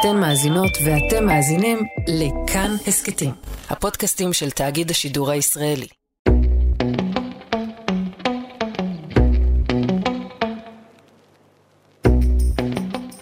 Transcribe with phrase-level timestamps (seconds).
[0.00, 3.30] אתן מאזינות ואתם מאזינים לכאן הסכתים,
[3.70, 5.86] הפודקאסטים של תאגיד השידור הישראלי.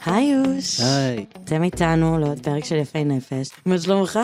[0.07, 0.81] היי יוש.
[0.81, 3.49] היי, אתם איתנו לעוד פרק של יפי נפש.
[3.67, 4.19] מה שלומך?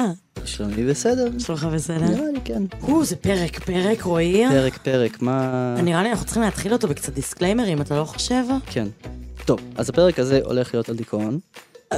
[0.44, 1.38] שלומי בסדר?
[1.38, 2.08] שלומך בסדר?
[2.08, 2.62] נראה לי כן.
[2.82, 4.44] או, זה פרק, פרק, רועי.
[4.50, 5.74] פרק פרק, מה...
[5.82, 8.44] נראה לי אנחנו צריכים להתחיל אותו בקצת דיסקליימרים, אתה לא חושב?
[8.66, 8.86] כן.
[9.44, 11.38] טוב, אז הפרק הזה הולך להיות על דיכאון.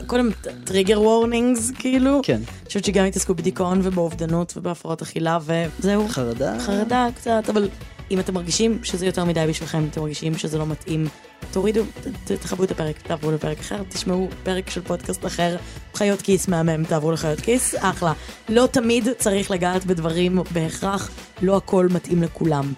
[0.06, 0.28] קודם,
[0.64, 2.20] טריגר וורנינגס, כאילו.
[2.22, 2.34] כן.
[2.34, 6.08] אני חושבת שגם התעסקו בדיכאון ובאובדנות ובהפרעות אכילה וזהו.
[6.08, 6.56] חרדה?
[6.60, 7.68] חרדה קצת, אבל
[8.10, 11.06] אם אתם מרגישים שזה יותר מדי בשבילכם, אתם מרגישים שזה לא מתאים,
[11.52, 15.56] תורידו, ת- ת- תכבו את הפרק, תעברו לפרק אחר, תשמעו פרק של פודקאסט אחר,
[15.94, 18.12] חיות כיס מהמם, תעברו לחיות כיס, אחלה.
[18.48, 21.10] לא תמיד צריך לגעת בדברים בהכרח,
[21.42, 22.72] לא הכל מתאים לכולם.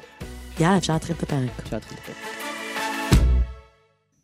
[0.60, 1.50] יאללה, אפשר להתחיל את הפרק.
[1.62, 2.16] אפשר להתחיל את הפרק.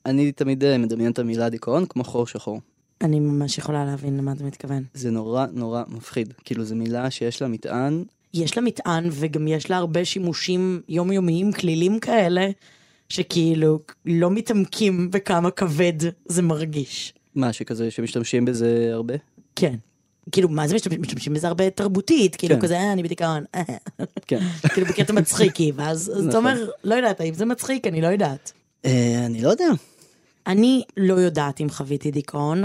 [0.07, 2.61] אני תמיד אה, מדמיין את המילה דיכאון כמו חור שחור.
[3.03, 4.83] אני ממש יכולה להבין למה אתה מתכוון.
[4.95, 6.35] זה נורא נורא מפחיד.
[6.45, 11.53] כאילו, זו מילה שיש לה מטען, יש לה מטען וגם יש לה הרבה שימושים יומיומיים,
[11.53, 12.51] כלילים כאלה,
[13.09, 15.93] שכאילו לא מתעמקים בכמה כבד
[16.27, 17.15] זה מרגיש.
[17.35, 19.15] מה שכזה שמשתמשים בזה הרבה.
[19.57, 19.75] כן.
[20.33, 22.61] כאילו, מה זה משתמשים, משתמשים בזה הרבה תרבותית, כאילו כן.
[22.61, 23.63] כזה, אה, אני בדיכאון, אה,
[24.29, 24.39] כן.
[24.75, 26.35] כאילו בקטע מצחיקי, ואז אז אתה נכון.
[26.35, 28.53] אומר, לא יודעת, האם זה מצחיק, אני לא יודעת.
[28.85, 29.69] אה, אני לא יודע.
[30.47, 32.65] אני לא יודעת אם חוויתי דיכאון,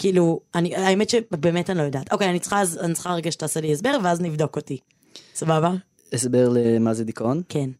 [0.00, 2.12] כאילו, אני, האמת שבאמת אני לא יודעת.
[2.12, 4.78] אוקיי, אני צריכה, אני צריכה רגע שתעשה לי הסבר, ואז נבדוק אותי.
[5.34, 5.74] סבבה?
[6.12, 7.42] הסבר למה זה דיכאון.
[7.48, 7.70] כן.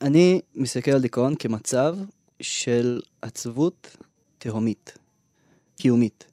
[0.00, 1.96] אני מסתכל על דיכאון כמצב
[2.40, 3.96] של עצבות
[4.38, 4.98] תהומית,
[5.76, 6.24] קיומית.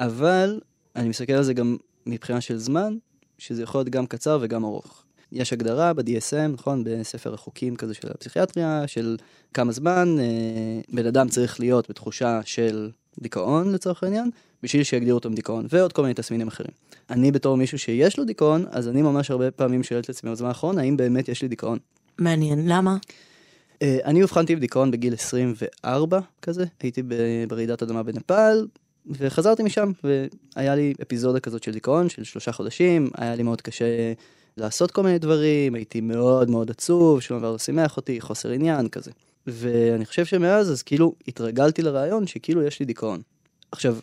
[0.00, 0.60] אבל
[0.96, 2.96] אני מסתכל על זה גם מבחינה של זמן,
[3.38, 5.04] שזה יכול להיות גם קצר וגם ארוך.
[5.32, 6.84] יש הגדרה ב-DSM, נכון?
[6.84, 9.16] בספר החוקים כזה של הפסיכיאטריה, של
[9.54, 10.24] כמה זמן אה,
[10.92, 14.30] בן אדם צריך להיות בתחושה של דיכאון לצורך העניין,
[14.62, 16.70] בשביל שיגדירו אותו דיכאון, ועוד כל מיני תסמינים אחרים.
[17.10, 20.48] אני בתור מישהו שיש לו דיכאון, אז אני ממש הרבה פעמים שואל את עצמי בזמן
[20.48, 21.78] האחרון, האם באמת יש לי דיכאון?
[22.18, 22.96] מעניין, למה?
[23.82, 27.02] אה, אני אובחנתי בדיכאון בגיל 24 כזה, הייתי
[27.48, 28.66] ברעידת אדמה בנפאל,
[29.06, 34.12] וחזרתי משם, והיה לי אפיזודה כזאת של דיכאון של שלושה חודשים, היה לי מאוד קשה
[34.56, 38.88] לעשות כל מיני דברים, הייתי מאוד מאוד עצוב, שום דבר לא שימח אותי, חוסר עניין
[38.88, 39.10] כזה.
[39.46, 43.20] ואני חושב שמאז אז כאילו התרגלתי לרעיון שכאילו יש לי דיכאון.
[43.72, 43.96] עכשיו,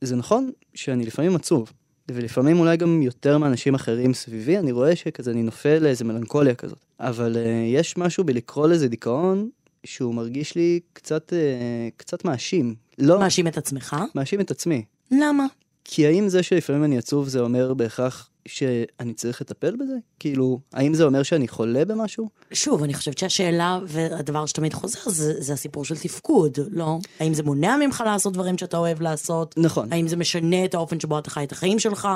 [0.00, 1.72] זה נכון שאני לפעמים עצוב,
[2.08, 6.78] ולפעמים אולי גם יותר מאנשים אחרים סביבי, אני רואה שכזה אני נופל לאיזה מלנכוליה כזאת.
[7.00, 7.38] אבל uh,
[7.74, 9.48] יש משהו בלקרוא לזה דיכאון,
[9.84, 12.74] שהוא מרגיש לי קצת, uh, קצת מאשים.
[12.98, 13.96] לא, מאשים את עצמך?
[14.14, 14.84] מאשים את עצמי.
[15.10, 15.46] למה?
[15.84, 19.94] כי האם זה שלפעמים אני עצוב זה אומר בהכרח שאני צריך לטפל בזה?
[20.18, 22.28] כאילו, האם זה אומר שאני חולה במשהו?
[22.52, 26.98] שוב, אני חושבת שהשאלה והדבר שתמיד חוזר זה, זה הסיפור של תפקוד, לא?
[27.20, 29.54] האם זה מונע ממך לעשות דברים שאתה אוהב לעשות?
[29.56, 29.92] נכון.
[29.92, 32.08] האם זה משנה את האופן שבו אתה חי את החיים שלך?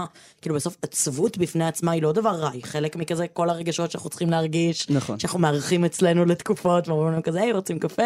[0.43, 4.11] כאילו בסוף עצבות בפני עצמה היא לא דבר רע, היא חלק מכזה כל הרגשות שאנחנו
[4.11, 4.91] צריכים להרגיש.
[4.91, 5.19] נכון.
[5.19, 8.03] שאנחנו מארחים אצלנו לתקופות, ואומרים להם כזה, היי, רוצים קפה?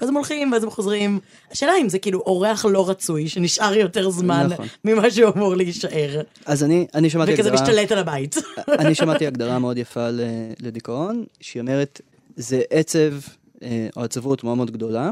[0.00, 1.20] ואז הם הולכים, ואז הם חוזרים.
[1.50, 4.66] השאלה אם זה כאילו אורח לא רצוי, שנשאר יותר זמן נכון.
[4.84, 7.82] ממה שהוא אמור להישאר, אז אני, אני שמעתי וכזה הגדרה...
[7.84, 8.36] משתלט על הבית.
[8.80, 10.08] אני שמעתי הגדרה מאוד יפה
[10.60, 12.00] לדיכאון, שהיא אומרת,
[12.36, 13.12] זה עצב
[13.62, 15.10] אה, או עצבות מאוד מאוד גדולה.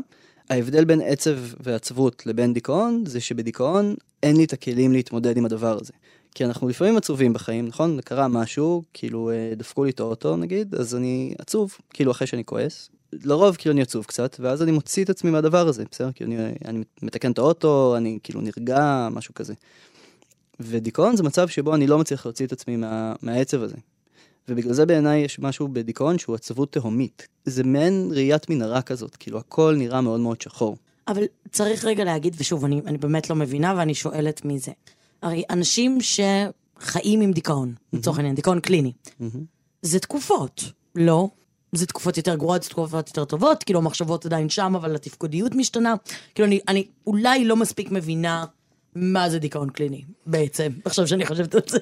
[0.50, 5.78] ההבדל בין עצב ועצבות לבין דיכאון, זה שבדיכאון אין לי את הכלים להתמודד עם הדבר
[5.81, 5.93] הזה.
[6.34, 8.00] כי אנחנו לפעמים עצובים בחיים, נכון?
[8.05, 12.45] קרה משהו, כאילו אה, דפקו לי את האוטו נגיד, אז אני עצוב, כאילו אחרי שאני
[12.45, 12.91] כועס.
[13.25, 16.11] לרוב כאילו אני עצוב קצת, ואז אני מוציא את עצמי מהדבר הזה, בסדר?
[16.15, 19.55] כאילו אני, אני מתקן את האוטו, אני כאילו נרגע, משהו כזה.
[20.61, 23.77] ודיכאון זה מצב שבו אני לא מצליח להוציא את עצמי מה, מהעצב הזה.
[24.49, 27.28] ובגלל זה בעיניי יש משהו בדיכאון שהוא עצבות תהומית.
[27.44, 30.77] זה מעין ראיית מנהרה כזאת, כאילו הכל נראה מאוד מאוד שחור.
[31.09, 34.72] אבל צריך רגע להגיד, ושוב, אני, אני באמת לא מבינה ואני שואלת מי זה.
[35.22, 38.93] הרי אנשים שחיים עם דיכאון, לצורך העניין, דיכאון קליני,
[39.83, 40.65] זה תקופות,
[40.95, 41.28] לא?
[41.72, 45.95] זה תקופות יותר גרועות, זה תקופות יותר טובות, כאילו המחשבות עדיין שם, אבל התפקודיות משתנה.
[46.34, 48.45] כאילו אני, אני אולי לא מספיק מבינה
[48.97, 51.78] מה זה דיכאון קליני, בעצם, עכשיו שאני חושבת על זה.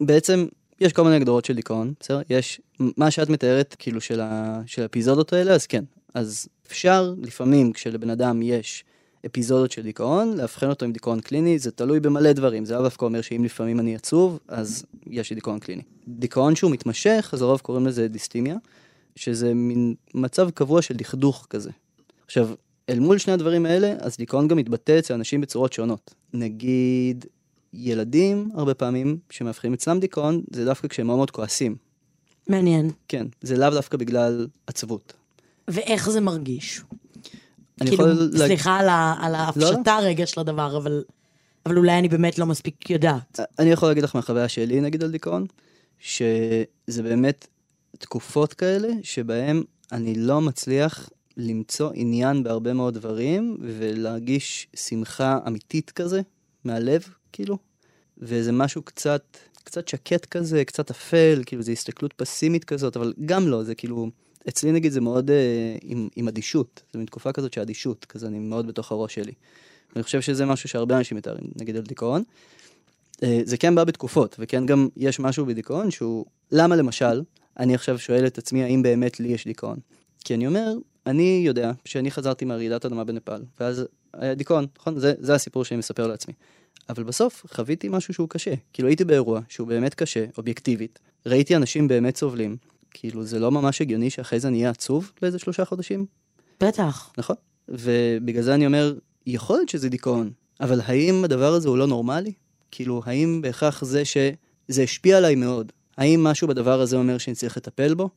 [0.00, 0.46] בעצם
[0.80, 2.20] יש כל מיני הגדרות של דיכאון, בסדר?
[2.30, 5.84] יש, מה שאת מתארת כאילו של, ה, של האפיזודות האלה, אז כן.
[6.14, 8.84] אז אפשר לפעמים כשלבן אדם יש
[9.26, 12.64] אפיזודות של דיכאון, לאבחן אותו עם דיכאון קליני, זה תלוי במלא דברים.
[12.64, 15.82] זה לאו דווקא אומר שאם לפעמים אני עצוב, אז יש לי דיכאון קליני.
[16.08, 18.56] דיכאון שהוא מתמשך, אז לרוב קוראים לזה דיסטימיה,
[19.16, 21.70] שזה מין מצב קבוע של דכדוך כזה.
[22.26, 22.48] עכשיו,
[22.92, 26.14] אל מול שני הדברים האלה, אז דיכאון גם מתבטא אצל אנשים בצורות שונות.
[26.34, 27.24] נגיד,
[27.72, 31.76] ילדים, הרבה פעמים, שמאבחנים אצלם דיכאון, זה דווקא כשהם מאוד מאוד כועסים.
[32.48, 32.90] מעניין.
[33.08, 35.12] כן, זה לאו דווקא בגלל עצבות.
[35.68, 36.80] ואיך זה מרגיש?
[37.80, 41.02] אני כאילו, יכול להג- סליחה על ה- על ההפשטה רגע של הדבר, אבל
[41.66, 43.40] אבל אולי אני באמת לא מספיק יודעת.
[43.58, 45.46] אני יכול להגיד לך מהחוויה שלי נגיד על דיכאון,
[45.98, 46.64] שזה
[47.02, 47.46] באמת
[47.98, 49.62] תקופות כאלה שבהם
[49.92, 56.20] אני לא מצליח למצוא עניין בהרבה מאוד דברים ולהרגיש שמחה אמיתית כזה
[56.64, 57.58] מהלב, כאילו.
[58.18, 63.48] וזה משהו קצת, קצת שקט כזה, קצת אפל, כאילו זו הסתכלות פסימית כזאת, אבל גם
[63.48, 64.10] לא, זה כאילו,
[64.48, 68.26] אצלי נגיד זה מאוד אה, עם, עם אדישות, זה מין תקופה כזאת של אדישות, כזה
[68.26, 69.32] אני מאוד בתוך הראש שלי.
[69.96, 72.22] אני חושב שזה משהו שהרבה אנשים מתארים, נגיד על דיכאון.
[73.22, 77.22] אה, זה כן בא בתקופות, וכן גם יש משהו בדיכאון שהוא, למה למשל,
[77.58, 79.78] אני עכשיו שואל את עצמי האם באמת לי יש דיכאון.
[80.22, 80.72] כי אני אומר,
[81.06, 84.98] אני יודע שאני חזרתי מהרעידת אדמה בנפאל, ואז היה דיכאון, נכון?
[84.98, 86.34] זה, זה הסיפור שאני מספר לעצמי.
[86.88, 88.54] אבל בסוף חוויתי משהו שהוא קשה.
[88.72, 92.56] כאילו הייתי באירוע שהוא באמת קשה, אובייקטיבית, ראיתי אנשים באמת סובלים,
[92.90, 96.06] כאילו זה לא ממש הגיוני שאחרי זה אני אהיה עצוב לאיזה שלושה חודשים,
[96.60, 97.12] בטח.
[97.18, 97.36] נכון?
[97.68, 98.94] ובגלל זה אני אומר,
[99.26, 100.30] יכול להיות שזה דיכאון,
[100.60, 102.32] אבל האם הדבר הזה הוא לא נורמלי?
[102.70, 107.56] כאילו, האם בהכרח זה שזה השפיע עליי מאוד, האם משהו בדבר הזה אומר שאני צריך
[107.56, 108.08] לטפל בו?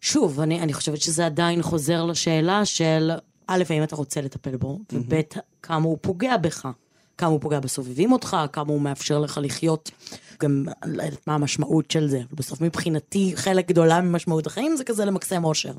[0.00, 3.10] שוב, אני, אני חושבת שזה עדיין חוזר לשאלה של,
[3.46, 5.20] א', האם אתה רוצה לטפל בו, וב',
[5.62, 6.68] כמה הוא פוגע בך.
[7.18, 9.90] כמה הוא פוגע בסובבים אותך, כמה הוא מאפשר לך לחיות,
[10.42, 12.20] גם לא יודעת מה המשמעות של זה.
[12.32, 15.72] בסוף מבחינתי, חלק גדולה ממשמעות החיים זה כזה למקסם אושר.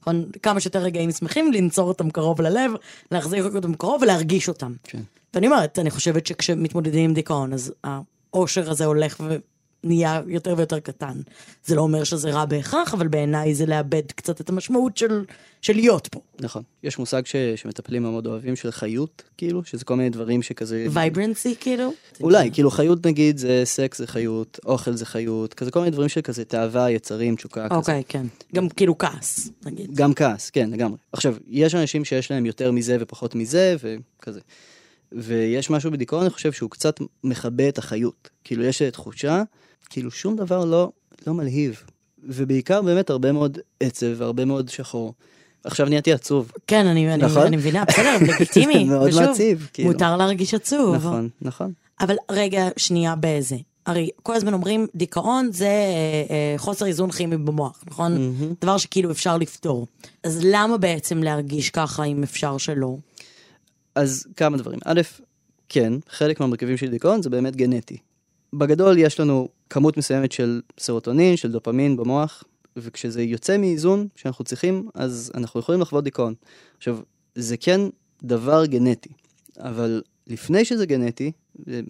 [0.00, 0.24] נכון?
[0.42, 2.72] כמה שיותר רגעים שמחים, לנצור אותם קרוב ללב,
[3.10, 4.74] להחזיק אותם קרוב ולהרגיש אותם.
[4.84, 5.00] כן.
[5.34, 9.20] ואני אומרת, אני חושבת שכשמתמודדים עם דיכאון, אז האושר הזה הולך
[9.84, 11.20] ונהיה יותר ויותר קטן.
[11.64, 15.24] זה לא אומר שזה רע בהכרח, אבל בעיניי זה לאבד קצת את המשמעות של,
[15.62, 16.20] של להיות פה.
[16.40, 16.62] נכון.
[16.82, 20.86] יש מושג ש, שמטפלים מאוד אוהבים של חיות, כאילו, שזה כל מיני דברים שכזה...
[20.90, 21.92] vibrancy כאילו?
[22.20, 26.08] אולי, כאילו חיות נגיד זה סקס זה חיות, אוכל זה חיות, כזה כל מיני דברים
[26.08, 27.74] של כזה תאווה, יצרים, תשוקה, כזה.
[27.74, 28.26] אוקיי, כן.
[28.54, 29.94] גם כאילו כעס, נגיד.
[29.94, 30.98] גם כעס, כן, לגמרי.
[31.12, 34.40] עכשיו, יש אנשים שיש להם יותר מזה ופחות מזה, וכזה.
[35.12, 38.30] ויש משהו בדיכאון, אני חושב שהוא קצת מכבה את החיות.
[38.44, 39.42] כאילו, יש תחושה,
[39.90, 40.90] כאילו שום דבר לא,
[41.26, 41.82] לא מלהיב.
[42.24, 45.14] ובעיקר באמת הרבה מאוד עצב והרבה מאוד שחור.
[45.64, 46.52] עכשיו נהייתי עצוב.
[46.66, 47.46] כן, אני, אני, נכון?
[47.46, 48.84] אני מבינה, בסדר, לגיטימי.
[48.84, 49.88] מאוד ושוב, מעציב, כאילו.
[49.92, 50.94] מותר להרגיש עצוב.
[50.94, 51.72] נכון, נכון.
[52.00, 53.56] אבל רגע, שנייה באיזה.
[53.86, 55.70] הרי כל הזמן אומרים, דיכאון זה אה,
[56.30, 58.12] אה, חוסר איזון כימי במוח, נכון?
[58.12, 58.54] מהמם.
[58.62, 59.86] דבר שכאילו אפשר לפתור.
[60.24, 62.96] אז למה בעצם להרגיש ככה אם אפשר שלא?
[63.94, 64.78] אז כמה דברים.
[64.84, 65.00] א',
[65.68, 67.96] כן, חלק מהמרכיבים של דיכאון זה באמת גנטי.
[68.52, 72.44] בגדול יש לנו כמות מסוימת של סרוטונין, של דופמין במוח,
[72.76, 76.34] וכשזה יוצא מאיזון שאנחנו צריכים, אז אנחנו יכולים לחוות דיכאון.
[76.76, 76.98] עכשיו,
[77.34, 77.80] זה כן
[78.22, 79.10] דבר גנטי,
[79.58, 81.32] אבל לפני שזה גנטי,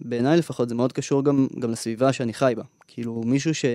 [0.05, 2.63] בעיניי לפחות זה מאוד קשור גם, גם לסביבה שאני חי בה.
[2.87, 3.65] כאילו מישהו ש,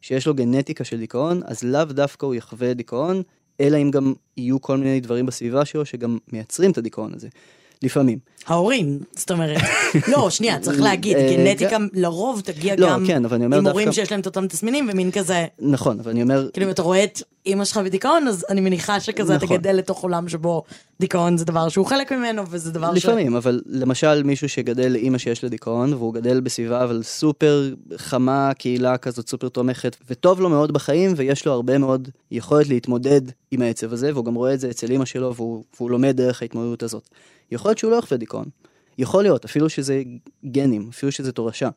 [0.00, 3.22] שיש לו גנטיקה של דיכאון, אז לאו דווקא הוא יחווה דיכאון,
[3.60, 7.28] אלא אם גם יהיו כל מיני דברים בסביבה שלו שגם מייצרים את הדיכאון הזה.
[7.82, 8.18] לפעמים.
[8.46, 9.60] ההורים, זאת אומרת.
[10.12, 13.22] לא, שנייה, צריך להגיד, אה, גנטיקה גם- לרוב תגיע לא, גם כן,
[13.54, 16.70] עם הורים שיש להם את אותם תסמינים, ומין כזה, נכון, אבל אני אומר, כאילו אם
[16.70, 19.56] אתה רואה את אימא שלך בדיכאון, אז אני מניחה שכזה אתה נכון.
[19.56, 20.62] גדל לתוך עולם שבו
[21.00, 23.04] דיכאון זה דבר שהוא חלק ממנו, וזה דבר ש...
[23.04, 28.52] לפעמים, אבל למשל מישהו שגדל לאימא שיש לה דיכאון, והוא גדל בסביבה אבל סופר חמה,
[28.58, 33.20] קהילה כזאת סופר תומכת, וטוב לו מאוד בחיים, ויש לו הרבה מאוד יכולת להתמודד
[33.50, 36.42] עם העצב הזה, והוא גם רואה את זה אצל אימא שלו, והוא, והוא לומד דרך
[36.42, 37.08] ההתמודדות הזאת.
[37.50, 38.44] יכול להיות שהוא לא יחווה דיכאון.
[38.98, 40.02] יכול להיות, אפילו שזה
[40.44, 41.68] גנים, אפילו שזה תורשה.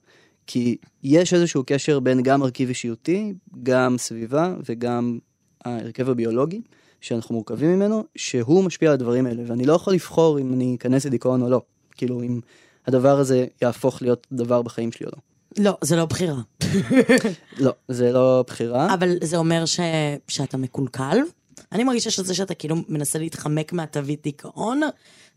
[0.48, 5.20] כי יש איזשהו קשר בין גם מרכיב אישיותי, גם סביבה וגם
[5.66, 6.62] ההרכב הביולוגי,
[7.02, 11.06] שאנחנו מורכבים ממנו, שהוא משפיע על הדברים האלה, ואני לא יכול לבחור אם אני אכנס
[11.06, 11.62] לדיכאון או לא.
[11.92, 12.40] כאילו, אם
[12.88, 15.22] הדבר הזה יהפוך להיות דבר בחיים שלי או לא.
[15.58, 16.42] לא, זה לא בחירה.
[17.60, 18.94] לא, זה לא בחירה.
[18.94, 19.80] אבל זה אומר ש...
[20.28, 21.18] שאתה מקולקל?
[21.72, 24.82] אני מרגישה שזה שאתה כאילו מנסה להתחמק מהתווית דיכאון,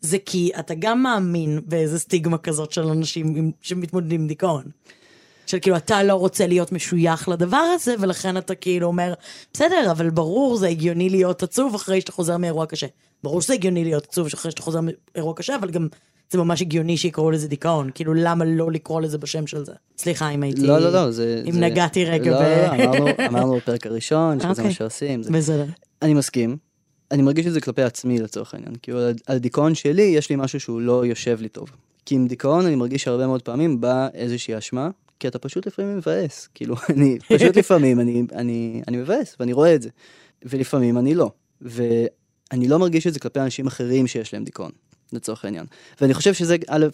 [0.04, 4.64] זה כי אתה גם מאמין באיזה סטיגמה כזאת של אנשים עם- שמתמודדים עם דיכאון.
[5.46, 9.14] של כאילו אתה לא רוצה להיות משוייך לדבר הזה, ולכן אתה כאילו אומר,
[9.52, 12.86] בסדר, אבל ברור זה הגיוני להיות עצוב אחרי שאתה חוזר מאירוע קשה.
[13.22, 14.80] ברור שזה הגיוני להיות עצוב אחרי שאתה חוזר
[15.14, 15.88] מאירוע קשה, אבל גם
[16.30, 17.90] זה ממש הגיוני שיקראו לזה דיכאון.
[17.94, 19.72] כאילו, למה לא לקרוא לזה בשם של זה?
[19.98, 20.66] סליחה אם הייתי...
[20.66, 21.42] לא, לא, לא, זה...
[21.46, 22.42] אם זה- נגעתי רגע לא, ב...
[22.42, 24.64] לא, לא, אמרנו, אמרנו בפרק הראשון, שזה אוקיי.
[24.64, 25.22] מה שעושים.
[25.22, 25.64] זה- בסדר.
[26.02, 26.56] אני מסכים.
[27.14, 28.74] אני מרגיש את זה כלפי עצמי לצורך העניין.
[28.82, 31.70] כאילו, על, על דיכאון שלי יש לי משהו שהוא לא יושב לי טוב.
[32.06, 34.90] כי עם דיכאון אני מרגיש שהרבה מאוד פעמים באה איזושהי אשמה,
[35.20, 36.48] כי אתה פשוט לפעמים מבאס.
[36.54, 39.88] כאילו, אני, פשוט לפעמים אני, אני, אני מבאס, ואני רואה את זה.
[40.42, 41.30] ולפעמים אני לא.
[41.60, 44.70] ואני לא מרגיש את זה כלפי אנשים אחרים שיש להם דיכאון,
[45.12, 45.66] לצורך העניין.
[46.00, 46.86] ואני חושב שזה, א',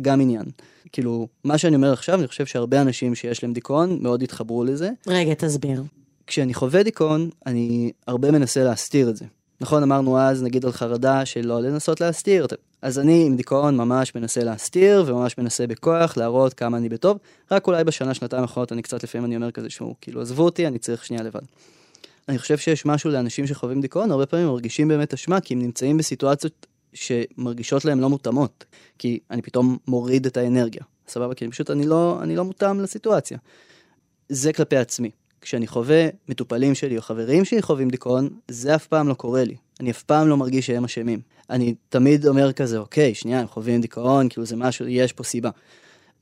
[0.00, 0.44] גם עניין.
[0.92, 4.90] כאילו, מה שאני אומר עכשיו, אני חושב שהרבה אנשים שיש להם דיכאון מאוד התחברו לזה.
[5.06, 5.82] רגע, תסביר.
[6.26, 9.24] כשאני חווה דיכאון, אני הרבה מנסה להסתיר את זה.
[9.60, 12.46] נכון, אמרנו אז, נגיד על חרדה, שלא לנסות להסתיר.
[12.82, 17.18] אז אני עם דיכאון ממש מנסה להסתיר, וממש מנסה בכוח להראות כמה אני בטוב.
[17.50, 20.66] רק אולי בשנה, שנתיים האחרונות אני קצת לפעמים אני אומר כזה, שהוא כאילו עזבו אותי,
[20.66, 21.40] אני צריך שנייה לבד.
[22.28, 25.96] אני חושב שיש משהו לאנשים שחווים דיכאון, הרבה פעמים מרגישים באמת אשמה, כי הם נמצאים
[25.96, 28.64] בסיטואציות שמרגישות להם לא מותאמות.
[28.98, 30.82] כי אני פתאום מוריד את האנרגיה.
[31.08, 31.34] סבבה?
[31.34, 33.38] כי פשוט אני לא, אני לא מותאם לסיטואציה.
[34.28, 35.10] זה כלפי עצמי.
[35.44, 39.56] כשאני חווה מטופלים שלי או חברים שלי חווים דיכאון, זה אף פעם לא קורה לי.
[39.80, 41.20] אני אף פעם לא מרגיש שהם אשמים.
[41.50, 45.50] אני תמיד אומר כזה, אוקיי, שנייה, הם חווים דיכאון, כאילו זה משהו, יש פה סיבה.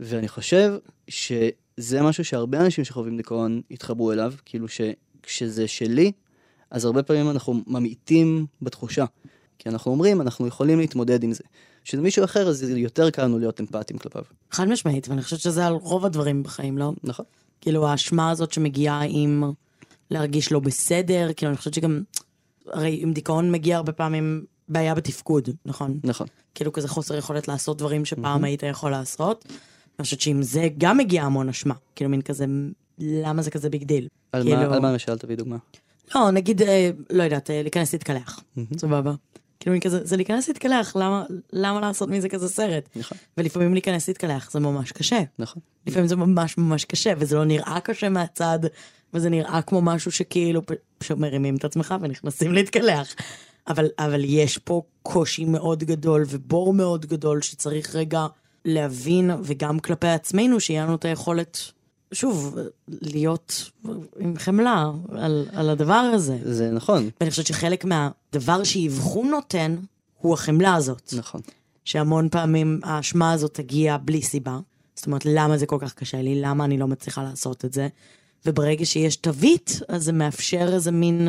[0.00, 0.72] ואני חושב
[1.08, 6.12] שזה משהו שהרבה אנשים שחווים דיכאון יתחברו אליו, כאילו שכשזה שלי,
[6.70, 9.04] אז הרבה פעמים אנחנו ממעיטים בתחושה.
[9.58, 11.44] כי אנחנו אומרים, אנחנו יכולים להתמודד עם זה.
[11.84, 14.22] כשזה מישהו אחר, אז יותר קל לנו להיות אמפתיים כלפיו.
[14.50, 16.92] חד משמעית, ואני חושבת שזה על רוב הדברים בחיים, לא?
[17.04, 17.24] נכון.
[17.62, 19.52] כאילו, האשמה הזאת שמגיעה עם
[20.10, 22.02] להרגיש לא בסדר, כאילו, אני חושבת שגם,
[22.66, 26.00] הרי עם דיכאון מגיע הרבה פעמים בעיה בתפקוד, נכון?
[26.04, 26.26] נכון.
[26.54, 29.44] כאילו, כזה חוסר יכולת לעשות דברים שפעם היית יכול לעשות.
[29.98, 31.74] אני חושבת שעם זה גם מגיע המון אשמה.
[31.96, 32.46] כאילו, מין כזה,
[32.98, 34.08] למה זה כזה big deal?
[34.32, 34.80] על כאילו...
[34.80, 35.56] מה למשל תביא דוגמה?
[36.14, 38.42] לא, נגיד, אה, לא יודעת, אה, להיכנס להתקלח,
[38.76, 39.14] סבבה.
[39.62, 42.88] כאילו, כזה, זה להיכנס להתקלח, למה, למה לעשות מזה כזה סרט?
[42.96, 43.18] נכון.
[43.38, 45.20] ולפעמים להיכנס להתקלח זה ממש קשה.
[45.38, 45.62] נכון.
[45.86, 48.58] לפעמים זה ממש ממש קשה, וזה לא נראה קשה מהצד,
[49.14, 50.62] וזה נראה כמו משהו שכאילו,
[50.98, 53.14] פשוט מרימים את עצמך ונכנסים להתקלח.
[53.68, 58.26] אבל, אבל יש פה קושי מאוד גדול ובור מאוד גדול שצריך רגע
[58.64, 61.58] להבין, וגם כלפי עצמנו, שיהיה לנו את היכולת,
[62.12, 63.70] שוב, להיות
[64.18, 66.38] עם חמלה על, על הדבר הזה.
[66.42, 67.10] זה נכון.
[67.20, 69.76] ואני חושבת שחלק מהדבר שאבחון נותן,
[70.18, 71.14] הוא החמלה הזאת.
[71.16, 71.40] נכון.
[71.84, 74.58] שהמון פעמים האשמה הזאת תגיע בלי סיבה.
[74.94, 76.40] זאת אומרת, למה זה כל כך קשה לי?
[76.40, 77.88] למה אני לא מצליחה לעשות את זה?
[78.46, 81.28] וברגע שיש תווית, אז זה מאפשר איזה מין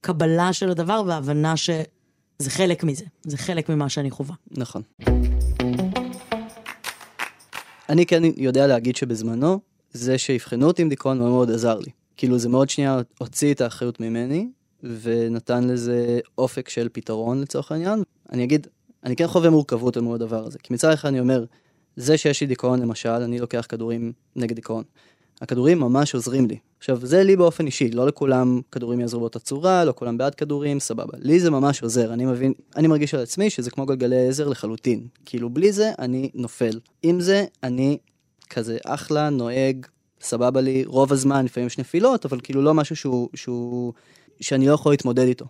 [0.00, 3.04] קבלה של הדבר והבנה שזה חלק מזה.
[3.22, 4.34] זה חלק ממה שאני חווה.
[4.50, 4.82] נכון.
[7.88, 9.60] אני כן יודע להגיד שבזמנו,
[9.94, 11.90] זה שיבחנו אותי עם דיכאון מאוד מאוד עזר לי.
[12.16, 14.48] כאילו זה מאוד שנייה הוציא את האחריות ממני,
[14.82, 18.02] ונתן לזה אופק של פתרון לצורך העניין.
[18.32, 18.66] אני אגיד,
[19.04, 20.58] אני כן חווה מורכבות על הדבר הזה.
[20.58, 21.44] כי מצד אחד אני אומר,
[21.96, 24.84] זה שיש לי דיכאון למשל, אני לוקח כדורים נגד דיכאון.
[25.40, 26.58] הכדורים ממש עוזרים לי.
[26.78, 30.80] עכשיו, זה לי באופן אישי, לא לכולם כדורים יעזרו באותה צורה, לא כולם בעד כדורים,
[30.80, 31.18] סבבה.
[31.18, 35.06] לי זה ממש עוזר, אני מבין, אני מרגיש על עצמי שזה כמו גלגלי עזר לחלוטין.
[35.24, 36.80] כאילו, בלי זה אני נופל.
[37.02, 37.98] עם זה, אני
[38.50, 39.86] כזה אחלה, נוהג,
[40.20, 43.92] סבבה לי, רוב הזמן, לפעמים יש נפילות, אבל כאילו לא משהו שהוא, שהוא,
[44.40, 45.46] שאני לא יכול להתמודד איתו.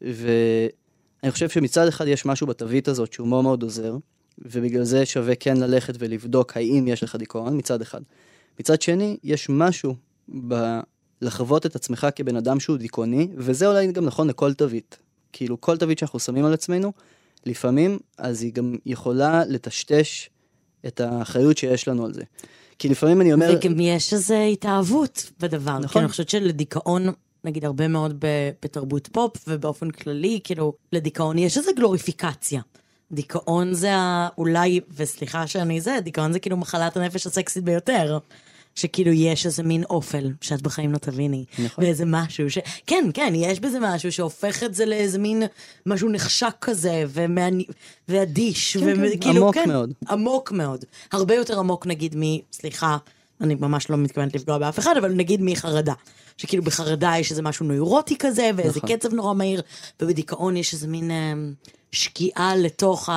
[0.00, 3.96] ואני חושב שמצד אחד יש משהו בתווית הזאת שהוא מאוד מאוד עוזר,
[4.38, 8.00] ובגלל זה שווה כן ללכת ולבדוק האם יש לך דיכאון, מצד אחד.
[8.60, 9.94] מצד שני, יש משהו
[10.48, 10.80] ב...
[11.22, 14.98] לחוות את עצמך כבן אדם שהוא דיכאוני, וזה אולי גם נכון לכל תווית.
[15.32, 16.92] כאילו, כל תווית שאנחנו שמים על עצמנו,
[17.46, 20.30] לפעמים, אז היא גם יכולה לטשטש
[20.86, 22.22] את האחריות שיש לנו על זה.
[22.78, 23.58] כי לפעמים אני אומר...
[23.60, 25.78] וגם יש איזו התאהבות בדבר.
[25.78, 25.88] נכון.
[25.88, 27.08] כי אני חושבת שלדיכאון,
[27.44, 28.24] נגיד הרבה מאוד
[28.62, 32.60] בתרבות פופ ובאופן כללי, כאילו, לדיכאון יש איזו גלוריפיקציה.
[33.12, 33.92] דיכאון זה.
[34.38, 38.18] אולי, וסליחה שאני זה, דיכאון זה כאילו מחלת הנפש הסקסית ביותר.
[38.78, 41.44] שכאילו יש איזה מין אופל שאת בחיים לא תביני.
[41.58, 41.84] נכון.
[41.84, 42.58] ואיזה משהו ש...
[42.86, 45.42] כן, כן, יש בזה משהו שהופך את זה לאיזה מין
[45.86, 47.64] משהו נחשק כזה, ומעני...
[48.08, 48.76] ואדיש.
[48.76, 49.92] כן, כן, וכאילו, עמוק כן, מאוד.
[50.10, 50.84] עמוק מאוד.
[51.12, 52.22] הרבה יותר עמוק נגיד מ...
[52.52, 52.96] סליחה,
[53.40, 55.94] אני ממש לא מתכוונת לפגוע באף אחד, אבל נגיד מחרדה.
[56.36, 58.96] שכאילו בחרדה יש איזה משהו נוירוטי כזה, ואיזה נכון.
[58.96, 59.62] קצב נורא מהיר,
[60.02, 61.32] ובדיכאון יש איזה מין אה,
[61.92, 63.08] שקיעה לתוך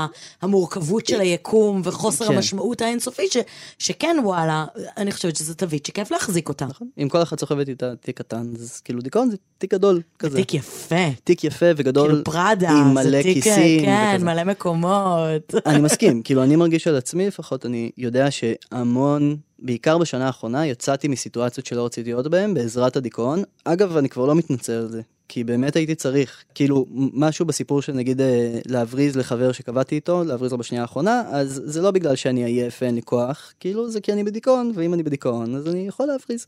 [0.41, 2.33] המורכבות של היקום וחוסר כן.
[2.33, 3.37] המשמעות האינסופי, ש,
[3.79, 4.65] שכן וואלה,
[4.97, 6.65] אני חושבת שזו תווית שכיף להחזיק אותה.
[6.97, 10.37] אם כל אחד סוחב איתה תיק קטן, אז כאילו דיכאון זה תיק גדול כזה.
[10.37, 10.95] תיק יפה.
[11.23, 13.85] תיק יפה וגדול, כאילו פראדה, עם מלא תיק, כיסים.
[13.85, 14.25] כן, וכזה.
[14.25, 15.55] מלא מקומות.
[15.65, 21.07] אני מסכים, כאילו אני מרגיש על עצמי לפחות, אני יודע שהמון, בעיקר בשנה האחרונה, יצאתי
[21.07, 23.43] מסיטואציות שלא רציתי להיות בהן בעזרת הדיכאון.
[23.63, 25.01] אגב, אני כבר לא מתנצל על זה,
[25.33, 30.51] כי באמת הייתי צריך, כאילו, משהו בסיפור של נגיד אה, להבריז לחבר שקבעתי איתו, להבריז
[30.51, 34.13] לו בשנייה האחרונה, אז זה לא בגלל שאני עייף ואין לי כוח, כאילו זה כי
[34.13, 36.45] אני בדיכאון, ואם אני בדיכאון, אז אני יכול להבריז.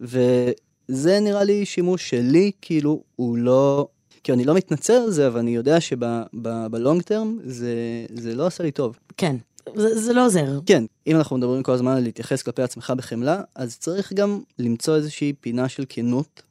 [0.00, 3.88] וזה נראה לי שימוש שלי, כאילו, הוא לא...
[4.24, 7.74] כי אני לא מתנצל על זה, אבל אני יודע שבלונג טרם זה,
[8.14, 8.98] זה לא עשה לי טוב.
[9.16, 9.36] כן,
[9.74, 10.60] זה, זה לא עוזר.
[10.66, 14.96] כן, אם אנחנו מדברים כל הזמן על להתייחס כלפי עצמך בחמלה, אז צריך גם למצוא
[14.96, 16.42] איזושהי פינה של כנות,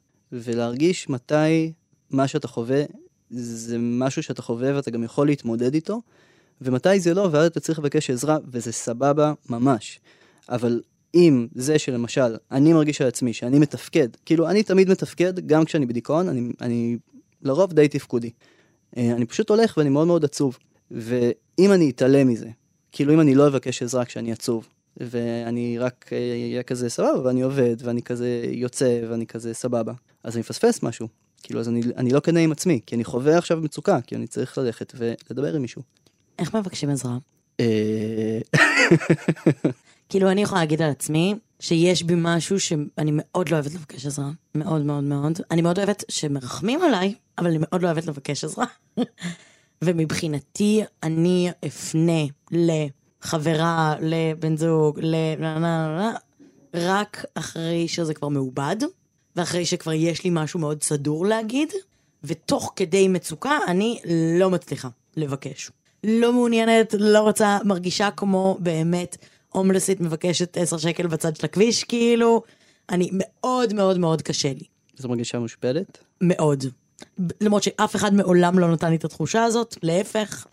[0.42, 1.72] ולהרגיש מתי
[2.10, 2.82] מה שאתה חווה
[3.30, 6.00] זה משהו שאתה חווה ואתה גם יכול להתמודד איתו,
[6.60, 10.00] ומתי זה לא, ואז אתה צריך לבקש עזרה, וזה סבבה ממש.
[10.48, 10.80] אבל
[11.14, 15.86] אם זה שלמשל, אני מרגיש על עצמי שאני מתפקד, כאילו אני תמיד מתפקד, גם כשאני
[15.86, 16.96] בדיכאון, אני, אני
[17.42, 18.30] לרוב די תפקודי.
[18.96, 20.58] אה, אני פשוט הולך ואני מאוד מאוד עצוב.
[20.90, 22.48] ואם אני אתעלם מזה,
[22.92, 27.76] כאילו אם אני לא אבקש עזרה כשאני עצוב, ואני רק אהיה כזה סבבה, ואני עובד,
[27.78, 29.92] ואני כזה יוצא, ואני כזה סבבה,
[30.24, 31.08] אז אני מפספס משהו.
[31.42, 34.26] כאילו, אז אני, אני לא כנה עם עצמי, כי אני חווה עכשיו מצוקה, כי אני
[34.26, 35.82] צריך ללכת ולדבר עם מישהו.
[36.38, 37.18] איך מבקשים עזרה?
[37.60, 38.38] אה,
[40.08, 44.30] כאילו, אני יכולה להגיד על עצמי שיש בי משהו שאני מאוד לא אוהבת לבקש עזרה.
[44.54, 45.40] מאוד מאוד מאוד.
[45.50, 48.66] אני מאוד אוהבת שמרחמים עליי, אבל אני מאוד לא אוהבת לבקש עזרה.
[49.84, 52.22] ומבחינתי, אני אפנה
[53.24, 55.14] לחברה, לבן זוג, ל...
[56.74, 58.76] רק אחרי שזה כבר מעובד,
[59.36, 61.72] ואחרי שכבר יש לי משהו מאוד סדור להגיד,
[62.24, 64.00] ותוך כדי מצוקה אני
[64.38, 65.70] לא מצליחה לבקש.
[66.04, 69.16] לא מעוניינת, לא רוצה, מרגישה כמו באמת
[69.52, 72.42] הומלסית מבקשת 10 שקל בצד של הכביש, כאילו,
[72.90, 74.64] אני מאוד מאוד מאוד קשה לי.
[74.96, 75.98] זו מרגישה מושפלת?
[76.20, 76.64] מאוד.
[77.40, 80.46] למרות שאף אחד מעולם לא נתן לי את התחושה הזאת, להפך,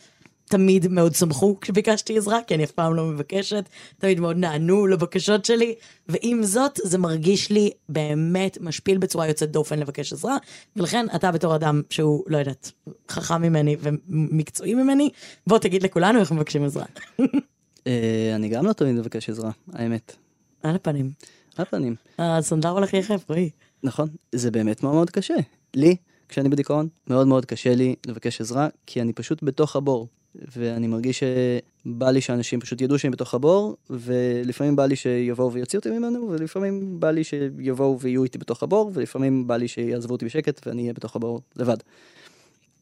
[0.51, 5.45] תמיד מאוד שמחו כשביקשתי עזרה, כי אני אף פעם לא מבקשת, תמיד מאוד נענו לבקשות
[5.45, 5.75] שלי,
[6.07, 10.37] ועם זאת, זה מרגיש לי באמת משפיל בצורה יוצאת דופן לבקש עזרה,
[10.75, 12.71] ולכן אתה בתור אדם שהוא, לא יודעת,
[13.09, 15.09] חכם ממני ומקצועי ממני,
[15.47, 16.85] בוא תגיד לכולנו איך מבקשים עזרה.
[17.87, 20.15] אה, אני גם לא תמיד מבקש עזרה, האמת.
[20.63, 21.11] על הפנים.
[21.57, 21.95] על הפנים.
[22.19, 23.49] הסנדלר הולך יחף, רואי.
[23.83, 25.35] נכון, זה באמת מאוד מאוד קשה.
[25.75, 25.95] לי,
[26.29, 30.07] כשאני בדיכאון, מאוד מאוד קשה לי לבקש עזרה, כי אני פשוט בתוך הבור.
[30.35, 35.79] ואני מרגיש שבא לי שאנשים פשוט ידעו שהם בתוך הבור, ולפעמים בא לי שיבואו ויוציאו
[35.79, 40.25] אותי ממנו, ולפעמים בא לי שיבואו ויהיו איתי בתוך הבור, ולפעמים בא לי שיעזבו אותי
[40.25, 41.77] בשקט ואני אהיה בתוך הבור לבד.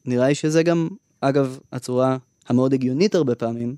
[0.04, 0.88] נראה לי שזה גם,
[1.20, 2.16] אגב, הצורה
[2.48, 3.76] המאוד הגיונית הרבה פעמים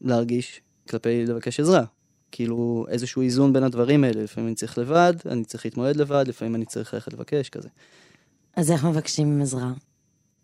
[0.00, 1.84] להרגיש כלפי לבקש עזרה.
[2.32, 6.54] כאילו איזשהו איזון בין הדברים האלה, לפעמים אני צריך לבד, אני צריך להתמודד לבד, לפעמים
[6.54, 7.68] אני צריך ללכת לבקש כזה.
[8.56, 9.72] אז איך מבקשים עזרה?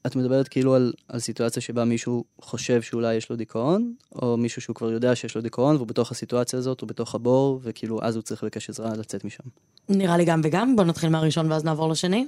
[0.06, 4.62] את מדברת כאילו על, על סיטואציה שבה מישהו חושב שאולי יש לו דיכאון, או מישהו
[4.62, 8.16] שהוא כבר יודע שיש לו דיכאון, והוא בתוך הסיטואציה הזאת, הוא בתוך הבור, וכאילו אז
[8.16, 9.44] הוא צריך לבקש עזרה לצאת משם.
[9.88, 12.26] נראה לי גם וגם, בוא נתחיל מהראשון ואז נעבור לשני.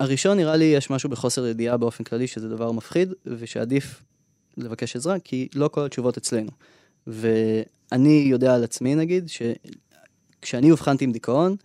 [0.00, 4.02] הראשון נראה לי יש משהו בחוסר ידיעה באופן כללי, שזה דבר מפחיד, ושעדיף
[4.56, 6.50] לבקש עזרה, כי לא כל התשובות אצלנו.
[7.06, 11.56] ואני יודע על עצמי נגיד, שכשאני אובחנתי עם דיכאון,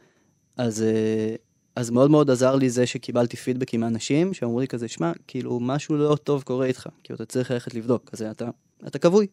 [0.57, 5.11] אז uh, אז מאוד מאוד עזר לי זה שקיבלתי פידבקים מאנשים שאמרו לי כזה, שמע,
[5.27, 8.49] כאילו משהו לא טוב קורה איתך, כאילו אתה צריך ללכת לבדוק, כזה אתה,
[8.87, 9.27] אתה כבוי.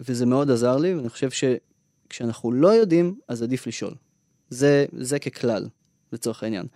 [0.00, 3.94] וזה מאוד עזר לי, ואני חושב שכשאנחנו לא יודעים, אז עדיף לשאול.
[4.50, 5.68] זה, זה ככלל,
[6.12, 6.66] לצורך העניין.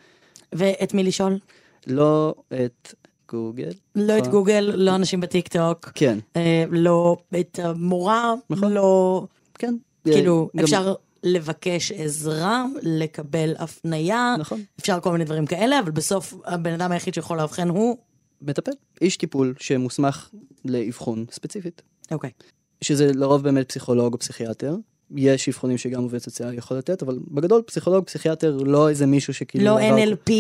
[0.52, 1.38] ואת מי לשאול?
[1.86, 2.94] לא את
[3.28, 3.72] גוגל.
[3.94, 5.90] לא את גוגל, לא אנשים בטיק טוק.
[5.94, 6.18] כן.
[6.36, 8.72] אה, לא את המורה, נכון.
[8.72, 9.26] לא...
[9.54, 9.74] כן.
[10.04, 10.64] כאילו, גם...
[10.64, 10.94] אפשר
[11.26, 14.60] לבקש עזרה, לקבל הפנייה, נכון.
[14.80, 17.96] אפשר כל מיני דברים כאלה, אבל בסוף הבן אדם היחיד שיכול לאבחן הוא...
[18.42, 20.30] מטפל, איש טיפול שמוסמך
[20.64, 21.82] לאבחון ספציפית.
[22.10, 22.30] אוקיי.
[22.40, 22.44] Okay.
[22.80, 24.76] שזה לרוב באמת פסיכולוג או פסיכיאטר.
[25.16, 29.64] יש אבחונים שגם עובד סוציאלי יכול לתת, אבל בגדול פסיכולוג, פסיכיאטר, לא איזה מישהו שכאילו...
[29.64, 30.32] לא NLP,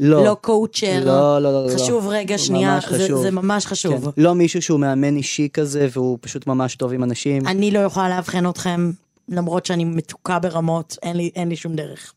[0.00, 1.04] לא, לא קואוצ'ר.
[1.04, 1.74] לא, לא, לא.
[1.74, 2.10] חשוב לא.
[2.10, 3.22] רגע, שנייה, זה, חשוב.
[3.22, 4.10] זה ממש חשוב.
[4.10, 4.22] כן.
[4.22, 7.46] לא מישהו שהוא מאמן אישי כזה, והוא פשוט ממש טוב עם אנשים.
[7.46, 8.90] אני לא יכולה לאבחן אתכם
[9.30, 12.14] למרות שאני מתוקה ברמות, אין לי, אין לי שום דרך.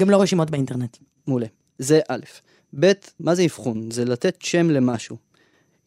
[0.00, 0.96] גם לא רשימות באינטרנט.
[1.26, 1.46] מעולה.
[1.78, 2.20] זה א'.
[2.80, 3.90] ב', מה זה אבחון?
[3.90, 5.16] זה לתת שם למשהו.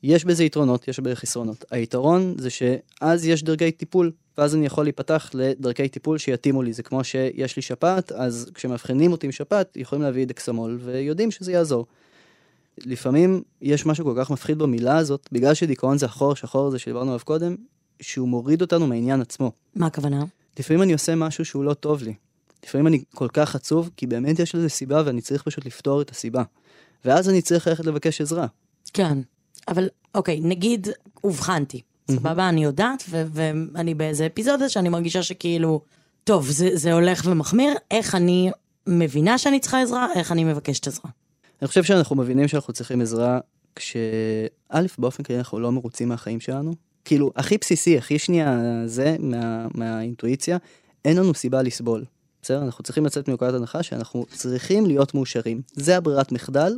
[0.04, 1.66] יש בזה יתרונות, יש בזה חסרונות.
[1.72, 6.74] היתרון זה שאז יש דרכי טיפול, ואז אני יכול להיפתח לדרכי טיפול שיתאימו לי.
[6.74, 11.52] זה כמו שיש לי שפעת, אז כשמאבחנים אותי עם שפעת, יכולים להביא דקסמול, ויודעים שזה
[11.52, 11.86] יעזור.
[12.78, 17.12] לפעמים יש משהו כל כך מפחיד במילה הזאת, בגלל שדיכאון זה החור השחור הזה שדיברנו
[17.12, 17.56] עליו קודם,
[18.02, 19.52] שהוא מוריד אותנו מהעניין עצמו.
[19.76, 20.24] מה הכוונה?
[20.60, 22.14] לפעמים אני עושה משהו שהוא לא טוב לי.
[22.66, 26.10] לפעמים אני כל כך עצוב, כי באמת יש לזה סיבה ואני צריך פשוט לפתור את
[26.10, 26.44] הסיבה.
[27.06, 28.48] ואז אני צריך ללכת לבקש עזרה.
[28.94, 29.18] כן,
[29.68, 30.88] אבל אוקיי, נגיד
[31.24, 31.82] אובחנתי.
[32.12, 35.82] סבבה, אני יודעת, ואני באיזה אפיזודה שאני מרגישה שכאילו,
[36.24, 38.52] טוב, זה, זה הולך ומחמיר, איך אני
[38.88, 41.12] מבינה שאני צריכה עזרה, איך אני מבקשת עזרה.
[41.62, 43.40] אני חושב שאנחנו מבינים שאנחנו צריכים עזרה
[43.76, 43.98] כשא',
[44.98, 46.74] באופן כללי אנחנו לא מרוצים מהחיים שלנו,
[47.06, 50.58] כאילו, הכי בסיסי, הכי שנייה זה, מה, מהאינטואיציה,
[51.06, 52.04] אין לנו סיבה לסבול.
[52.42, 52.64] בסדר?
[52.64, 55.62] אנחנו צריכים לצאת מנקודת הנחה שאנחנו צריכים להיות מאושרים.
[55.74, 56.78] זה הברירת מחדל,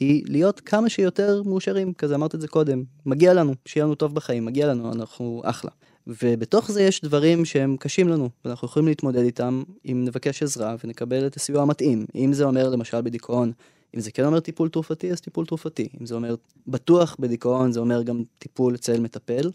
[0.00, 2.84] היא להיות כמה שיותר מאושרים, כזה אמרת את זה קודם.
[3.06, 5.70] מגיע לנו, שיהיה לנו טוב בחיים, מגיע לנו, אנחנו אחלה.
[6.06, 11.26] ובתוך זה יש דברים שהם קשים לנו, ואנחנו יכולים להתמודד איתם אם נבקש עזרה ונקבל
[11.26, 12.06] את הסיוע המתאים.
[12.14, 13.52] אם זה אומר למשל בדיכאון,
[13.96, 15.88] אם זה כן אומר טיפול תרופתי, אז טיפול תרופתי.
[16.00, 16.34] אם זה אומר
[16.66, 19.50] בטוח בדיכאון, זה אומר גם טיפול אצל מטפל.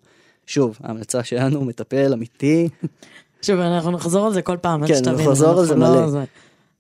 [0.48, 2.70] שוב, ההמלצה שלנו, מטפל אמיתי.
[3.42, 6.20] שוב, אנחנו נחזור על זה כל פעם, כן, אנחנו נחזור על זה לא מלא.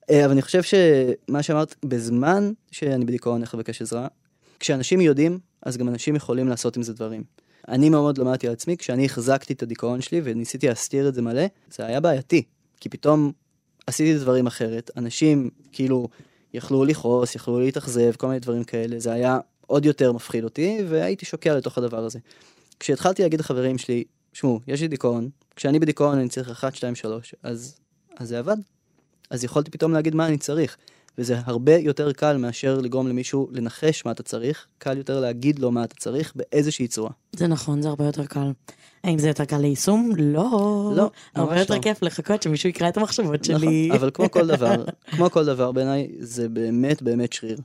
[0.09, 4.07] אה, אבל אני חושב שמה שאמרת, בזמן שאני בדיכאון, איך לבקש עזרה,
[4.59, 7.23] כשאנשים יודעים, אז גם אנשים יכולים לעשות עם זה דברים.
[7.67, 11.45] אני מאוד למדתי על עצמי, כשאני החזקתי את הדיכאון שלי וניסיתי להסתיר את זה מלא,
[11.71, 12.43] זה היה בעייתי.
[12.79, 13.31] כי פתאום
[13.87, 16.07] עשיתי דברים אחרת, אנשים כאילו
[16.57, 21.25] יכלו לכעוס, יכלו להתאכזב, כל מיני דברים כאלה, זה היה עוד יותר מפחיד אותי, והייתי
[21.25, 22.19] שוקע לתוך הדבר הזה.
[22.79, 27.35] כשהתחלתי להגיד לחברים שלי, שמעו, יש לי דיכאון, כשאני בדיכאון אני צריך 1, 2, 3,
[27.43, 27.77] אז,
[28.17, 28.57] אז זה עבד.
[29.29, 30.77] אז יכולתי פתאום להגיד מה אני צריך.
[31.17, 35.71] וזה הרבה יותר קל מאשר לגרום למישהו לנחש מה אתה צריך, קל יותר להגיד לו
[35.71, 37.09] מה אתה צריך באיזושהי צורה.
[37.35, 38.51] זה נכון, זה הרבה יותר קל.
[39.03, 40.11] האם זה יותר קל ליישום?
[40.17, 40.91] לא.
[40.95, 41.81] לא, הרבה ממש יותר לא.
[41.81, 43.89] כיף לחכות שמישהו יקרא את המחשבות נכון, שלי.
[43.91, 47.57] אבל כמו כל דבר, כמו כל דבר בעיניי, זה באמת באמת שריר.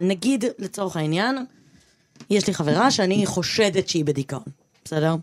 [0.00, 1.36] נגיד, לצורך העניין,
[2.30, 4.42] יש לי חברה שאני חושדת שהיא בדיכאון,
[4.84, 5.16] בסדר?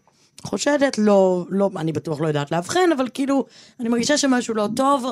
[0.44, 3.46] חושדת, לא, לא, אני בטוח לא יודעת לאבחן, אבל כאילו,
[3.80, 5.06] אני מרגישה שמשהו לא טוב,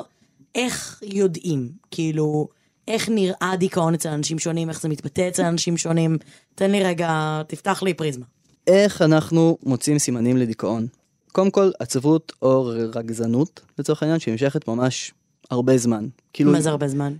[0.54, 1.68] איך יודעים?
[1.90, 2.48] כאילו,
[2.88, 6.18] איך נראה דיכאון אצל אנשים שונים, איך זה מתבטא אצל אנשים שונים?
[6.54, 8.24] תן לי רגע, תפתח לי פריזמה.
[8.66, 10.86] איך אנחנו מוצאים סימנים לדיכאון?
[11.32, 15.12] קודם כל, עצבות או רגזנות, לצורך העניין, שנמשכת ממש
[15.50, 16.06] הרבה זמן.
[16.32, 17.14] כאילו, מה זה הרבה זמן?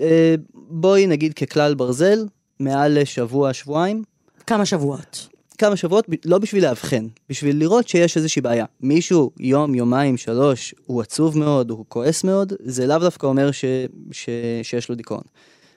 [0.00, 2.26] אה, בואי נגיד ככלל ברזל,
[2.60, 4.02] מעל לשבוע, שבועיים,
[4.46, 5.28] כמה שבועות.
[5.60, 8.64] כמה שבועות, לא בשביל לאבחן, בשביל לראות שיש איזושהי בעיה.
[8.80, 13.64] מישהו יום, יומיים, שלוש, הוא עצוב מאוד, הוא כועס מאוד, זה לאו דווקא אומר ש,
[14.12, 14.28] ש,
[14.62, 15.22] שיש לו דיכאון.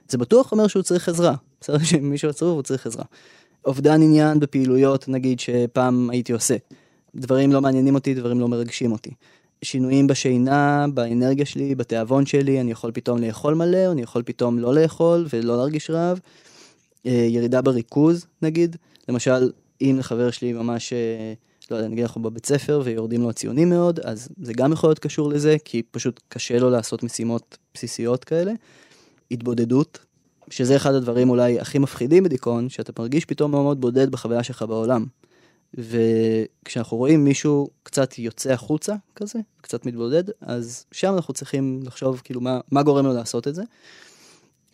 [0.10, 1.34] זה בטוח אומר שהוא צריך עזרה.
[1.62, 3.04] בסדר שמישהו עצוב הוא צריך עזרה.
[3.66, 6.56] אובדן עניין בפעילויות, נגיד, שפעם הייתי עושה.
[7.16, 9.12] דברים לא מעניינים אותי, דברים לא מרגשים אותי.
[9.62, 14.60] שינויים בשינה, באנרגיה שלי, בתיאבון שלי, אני יכול פתאום לאכול מלא, או אני יכול פתאום
[14.60, 16.20] לא לאכול ולא להרגיש רעב.
[17.06, 18.76] אה, ירידה בריכוז, נגיד.
[19.10, 19.50] למשל,
[19.84, 21.34] אם לחבר שלי ממש, אה,
[21.72, 25.00] לא יודע, נגיד אנחנו בבית ספר ויורדים לו הציונים מאוד, אז זה גם יכול להיות
[25.00, 28.52] קשור לזה, כי פשוט קשה לו לעשות משימות בסיסיות כאלה.
[29.32, 30.00] התבודדות,
[30.50, 34.62] שזה אחד הדברים אולי הכי מפחידים בדיכאון, שאתה מרגיש פתאום מאוד מאוד בודד בחוויה שלך
[34.62, 35.06] בעולם.
[35.74, 42.42] וכשאנחנו רואים מישהו קצת יוצא החוצה כזה, קצת מתבודד, אז שם אנחנו צריכים לחשוב כאילו
[42.42, 43.64] מה, מה גורם לו לעשות את זה.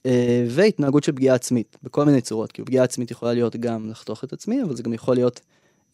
[0.05, 4.23] אה, והתנהגות של פגיעה עצמית, בכל מיני צורות, כאילו פגיעה עצמית יכולה להיות גם לחתוך
[4.23, 5.39] את עצמי, אבל זה גם יכול להיות,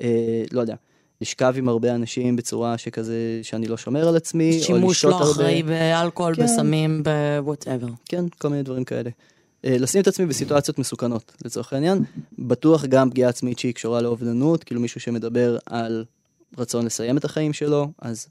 [0.01, 0.75] אה, לא יודע,
[1.21, 5.25] לשכב עם הרבה אנשים בצורה שכזה, שאני לא שומר על עצמי, או שימוש לשתות לא
[5.25, 5.31] הרבה.
[5.31, 6.43] אחראי באלכוהול, כן.
[6.43, 7.87] בסמים, בוואטאבר.
[8.05, 9.09] כן, כל מיני דברים כאלה.
[9.65, 12.03] אה, לשים את עצמי בסיטואציות מסוכנות, לצורך העניין.
[12.39, 16.05] בטוח גם פגיעה עצמית שהיא קשורה לאובדנות, כאילו מישהו שמדבר על
[16.57, 18.27] רצון לסיים את החיים שלו, אז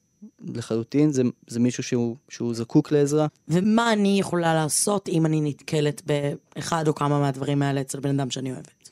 [0.54, 3.26] לחלוטין זה, זה מישהו שהוא, שהוא זקוק לעזרה.
[3.48, 8.30] ומה אני יכולה לעשות אם אני נתקלת באחד או כמה מהדברים האלה אצל בן אדם
[8.30, 8.88] שאני אוהבת?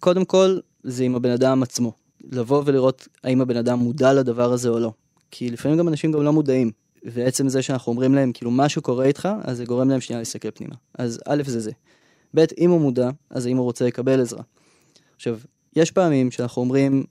[0.00, 1.92] קודם כל, זה עם הבן אדם עצמו.
[2.32, 4.92] לבוא ולראות האם הבן אדם מודע לדבר הזה או לא.
[5.30, 6.70] כי לפעמים גם אנשים גם לא מודעים.
[7.04, 10.50] ועצם זה שאנחנו אומרים להם, כאילו, משהו קורה איתך, אז זה גורם להם שנייה להסתכל
[10.50, 10.74] פנימה.
[10.98, 11.70] אז א' זה זה.
[12.34, 14.42] ב', אם הוא מודע, אז האם הוא רוצה לקבל עזרה.
[15.16, 15.38] עכשיו,
[15.76, 17.04] יש פעמים שאנחנו אומרים,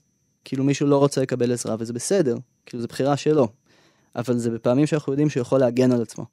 [0.44, 3.48] כאילו מישהו לא רוצה לקבל עזרה, וזה בסדר, כאילו זו בחירה שלו.
[4.16, 6.24] אבל זה בפעמים שאנחנו יודעים שהוא יכול להגן על עצמו.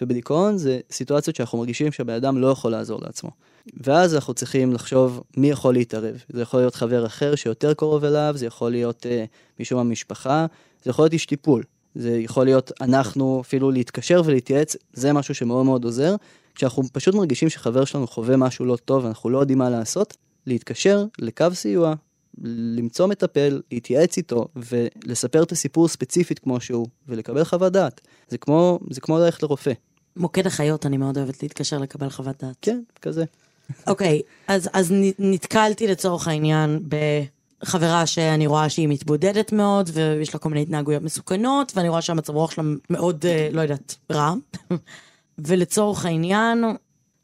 [0.00, 3.30] ובדיכאון זה סיטואציות שאנחנו מרגישים שהבן אדם לא יכול לעזור לעצמו.
[3.76, 6.24] ואז אנחנו צריכים לחשוב מי יכול להתערב.
[6.28, 9.24] זה יכול להיות חבר אחר שיותר קרוב אליו, זה יכול להיות אה,
[9.58, 10.46] מישהו מהמשפחה,
[10.82, 11.62] זה יכול להיות איש טיפול.
[11.94, 16.16] זה יכול להיות אנחנו אפילו להתקשר ולהתייעץ, זה משהו שמאוד מאוד עוזר.
[16.54, 21.04] כשאנחנו פשוט מרגישים שחבר שלנו חווה משהו לא טוב ואנחנו לא יודעים מה לעשות, להתקשר
[21.18, 21.94] לקו סיוע,
[22.44, 28.00] למצוא מטפל, להתייעץ איתו ולספר את הסיפור ספציפית כמו שהוא ולקבל חוות דעת.
[28.28, 29.72] זה כמו, זה כמו ללכת לרופא.
[30.16, 32.56] מוקד החיות, אני מאוד אוהבת להתקשר לקבל חוות דעת.
[32.62, 33.24] כן, כזה.
[33.86, 36.82] אוקיי, אז, אז נ- נתקלתי לצורך העניין
[37.62, 42.34] בחברה שאני רואה שהיא מתבודדת מאוד, ויש לה כל מיני התנהגויות מסוכנות, ואני רואה שהמצב
[42.34, 44.34] רוח שלה מאוד, אה, לא יודעת, רע.
[45.38, 46.64] ולצורך העניין,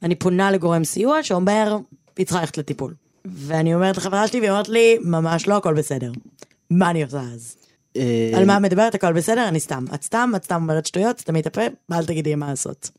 [0.03, 1.77] אני פונה לגורם סיוע שאומר,
[2.17, 2.95] היא צריכה ללכת לטיפול.
[3.25, 6.13] ואני אומרת לחברה שלי, והיא אומרת לי, ממש לא, הכל בסדר.
[6.71, 7.57] מה אני עושה אז?
[7.97, 9.85] אה, על מה את מדברת, הכל בסדר, אני סתם.
[9.95, 11.61] את סתם, את סתם אומרת שטויות, סתמי את הפה,
[11.93, 12.91] אל תגידי מה לעשות.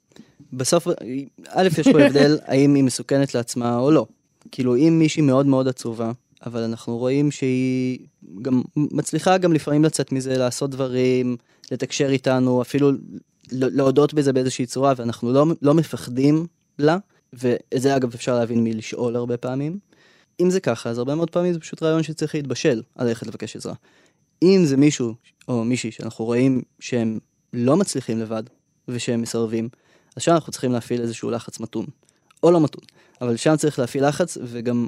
[0.54, 0.88] בסוף,
[1.50, 4.06] א', יש פה הבדל האם היא מסוכנת לעצמה או לא.
[4.52, 6.12] כאילו, אם מישהי מאוד מאוד עצובה,
[6.46, 8.00] אבל אנחנו רואים שהיא
[8.42, 11.38] גם מצליחה גם לפעמים לצאת מזה, לעשות דברים,
[11.72, 12.98] לתקשר איתנו, אפילו ל-
[13.52, 16.46] להודות בזה באיזושהי צורה, ואנחנו לא, לא מפחדים
[16.80, 16.98] לה,
[17.34, 19.80] ואת זה אגב אפשר להבין מלשאול הרבה פעמים.
[20.40, 23.56] אם זה ככה, אז הרבה מאוד פעמים זה פשוט רעיון שצריך להתבשל על ללכת לבקש
[23.56, 23.74] עזרה.
[24.44, 25.14] אם זה מישהו
[25.48, 27.20] או מישהי שאנחנו רואים שהם
[27.54, 28.44] לא מצליחים לבד,
[28.88, 29.70] ושהם מסרבים,
[30.16, 31.86] אז שם אנחנו צריכים להפעיל איזשהו לחץ מתון.
[32.44, 32.84] או לא מתון,
[33.22, 34.88] אבל שם צריך להפעיל לחץ, וגם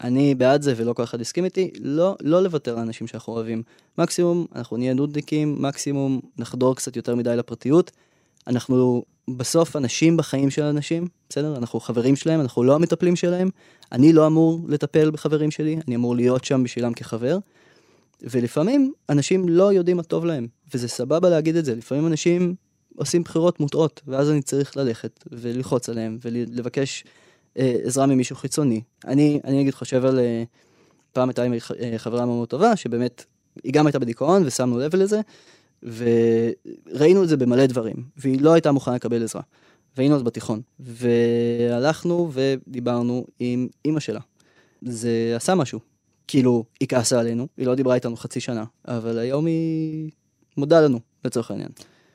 [0.00, 3.62] אני בעד זה ולא כל אחד הסכים איתי, לא, לא לוותר על אנשים שאנחנו אוהבים.
[3.98, 7.90] מקסימום אנחנו נהיה נודניקים, מקסימום נחדור קצת יותר מדי לפרטיות,
[8.46, 11.56] אנחנו בסוף אנשים בחיים של אנשים, בסדר?
[11.56, 13.50] אנחנו חברים שלהם, אנחנו לא המטפלים שלהם.
[13.92, 17.38] אני לא אמור לטפל בחברים שלי, אני אמור להיות שם בשבילם כחבר.
[18.22, 21.74] ולפעמים אנשים לא יודעים מה טוב להם, וזה סבבה להגיד את זה.
[21.74, 22.54] לפעמים אנשים
[22.96, 27.04] עושים בחירות מוטעות, ואז אני צריך ללכת וללחוץ עליהם ולבקש
[27.58, 28.82] אה, עזרה ממישהו חיצוני.
[29.04, 30.18] אני, אני נגיד חושב על...
[30.18, 30.44] אה,
[31.12, 33.24] פעם הייתה עם אה, חברה מאוד טובה, שבאמת,
[33.64, 35.20] היא גם הייתה בדיכאון ושמנו לב לזה,
[35.82, 39.42] וראינו את זה במלא דברים, והיא לא הייתה מוכנה לקבל עזרה.
[39.96, 44.20] והיינו אז בתיכון, והלכנו ודיברנו עם אימא שלה.
[44.82, 45.80] זה עשה משהו.
[46.28, 50.10] כאילו, היא כעסה עלינו, היא לא דיברה איתנו חצי שנה, אבל היום היא
[50.56, 51.68] מודה לנו, לצורך העניין.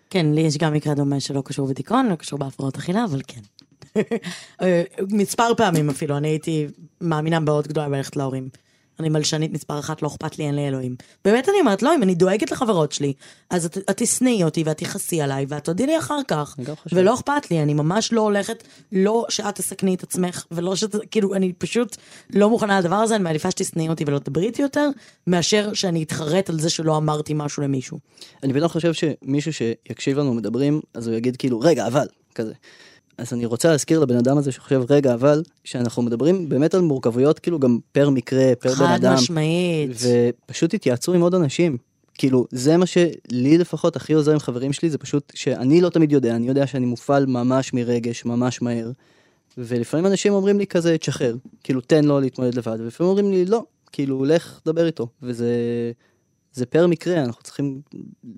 [0.09, 3.41] כן, לי יש גם מקרה דומה שלא קשור בדיכאון, לא קשור בהפרעות אכילה, אבל כן.
[5.21, 6.67] מספר פעמים אפילו, אני הייתי
[7.01, 8.49] מאמינה מאוד גדולה בלכת להורים.
[8.99, 10.95] אני מלשנית מספר אחת, לא אכפת לי, אין לי אלוהים.
[11.25, 13.13] באמת אני אומרת, לא, אם אני דואגת לחברות שלי,
[13.49, 16.55] אז את, את תשנאי אותי ואת תכעסי עליי, ואת תודי לי אחר כך.
[16.91, 21.33] ולא אכפת לי, אני ממש לא הולכת, לא שאת תסכני את עצמך, ולא שאת, כאילו,
[21.33, 21.97] אני פשוט
[22.33, 24.89] לא מוכנה לדבר הזה, אני מעדיפה שתשנאי אותי ולא תדברי איתי יותר,
[25.27, 27.99] מאשר שאני אתחרט על זה שלא אמרתי משהו למישהו.
[28.43, 32.53] אני פתאום חושב שמישהו שיקשיב לנו מדברים, אז הוא יגיד כאילו, רגע, אבל, כזה.
[33.17, 37.39] אז אני רוצה להזכיר לבן אדם הזה שחושב, רגע, אבל, שאנחנו מדברים באמת על מורכבויות,
[37.39, 39.15] כאילו גם פר מקרה, פר בן אדם.
[39.15, 39.89] חד משמעית.
[40.45, 41.77] ופשוט התייעצו עם עוד אנשים.
[42.17, 46.11] כאילו, זה מה שלי לפחות הכי עוזר עם חברים שלי, זה פשוט שאני לא תמיד
[46.11, 48.91] יודע, אני יודע שאני מופעל ממש מרגש, ממש מהר.
[49.57, 53.63] ולפעמים אנשים אומרים לי כזה, תשחרר, כאילו, תן לו להתמודד לבד, ולפעמים אומרים לי, לא,
[53.91, 55.07] כאילו, לך, דבר איתו.
[55.23, 55.51] וזה
[56.55, 57.81] זה פר מקרה, אנחנו צריכים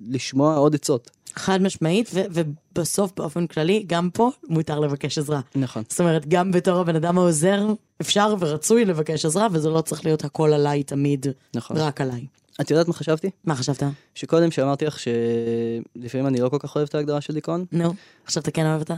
[0.08, 1.12] לשמוע עוד עצות.
[1.36, 5.42] חד משמעית, ו- ובסוף באופן כללי, גם פה מותר לבקש עזרה.
[5.56, 5.84] נכון.
[5.90, 7.68] זאת אומרת, גם בתור הבן אדם העוזר,
[8.02, 11.26] אפשר ורצוי לבקש עזרה, וזה לא צריך להיות הכל עליי תמיד,
[11.56, 11.78] נכון.
[11.78, 12.26] רק עליי.
[12.62, 13.30] את יודעת מה חשבתי?
[13.46, 13.84] מה חשבת?
[14.16, 17.66] שקודם שאמרתי לך שלפעמים אני לא כל כך אוהב את ההגדרה של דיכאון.
[17.72, 17.94] נו,
[18.26, 18.96] עכשיו אתה כן אוהב אותה?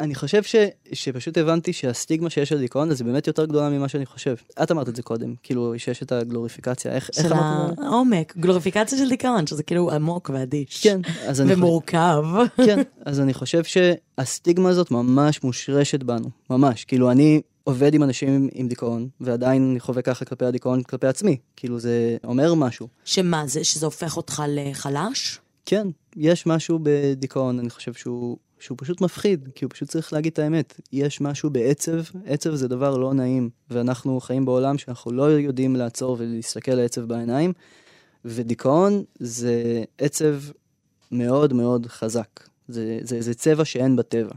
[0.00, 0.56] אני חושב ש,
[0.92, 4.34] שפשוט הבנתי שהסטיגמה שיש על דיכאון זה באמת יותר גדולה ממה שאני חושב.
[4.62, 7.76] את אמרת את זה קודם, כאילו שיש את הגלוריפיקציה, איך, איך אמרת?
[7.76, 10.82] של העומק, גלוריפיקציה של דיכאון, שזה כאילו עמוק ואדיש.
[10.82, 11.00] כן,
[11.46, 12.24] ומורכב.
[12.56, 16.84] כן, אז אני חושב שהסטיגמה הזאת ממש מושרשת בנו, ממש.
[16.84, 21.06] כאילו אני עובד עם אנשים עם, עם דיכאון, ועדיין אני חווה ככה כלפי הדיכאון כלפי
[21.06, 21.36] עצמי.
[21.56, 22.88] כאילו זה אומר משהו.
[23.04, 25.38] שמה זה, שזה הופך אותך לחלש?
[25.66, 30.32] כן, יש משהו בדיכאון, אני חושב שהוא שהוא פשוט מפחיד, כי הוא פשוט צריך להגיד
[30.32, 30.80] את האמת.
[30.92, 36.16] יש משהו בעצב, עצב זה דבר לא נעים, ואנחנו חיים בעולם שאנחנו לא יודעים לעצור
[36.18, 37.52] ולהסתכל לעצב בעיניים,
[38.24, 40.34] ודיכאון זה עצב
[41.12, 42.40] מאוד מאוד חזק.
[42.68, 44.34] זה, זה, זה צבע שאין בטבע.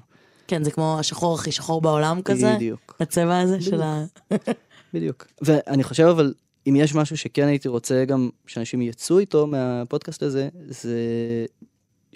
[0.48, 2.54] כן, זה כמו השחור הכי שחור בעולם כזה.
[2.56, 2.96] בדיוק.
[3.00, 3.70] הצבע הזה בדיוק.
[3.70, 4.06] של ה...
[4.94, 5.28] בדיוק.
[5.42, 6.34] ואני חושב אבל,
[6.70, 10.96] אם יש משהו שכן הייתי רוצה גם שאנשים יצאו איתו מהפודקאסט הזה, זה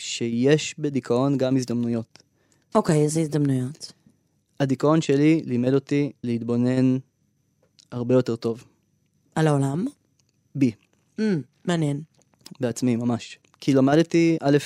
[0.02, 2.24] שיש בדיכאון גם הזדמנויות.
[2.76, 3.94] אוקיי, okay, איזה הזדמנויות?
[4.60, 6.98] הדיכאון שלי לימד אותי להתבונן
[7.92, 8.64] הרבה יותר טוב.
[9.36, 9.86] על העולם?
[10.56, 10.72] בי.
[11.20, 11.24] Mm,
[11.66, 12.02] מעניין.
[12.60, 13.40] בעצמי, ממש.
[13.60, 14.58] כי למדתי, א',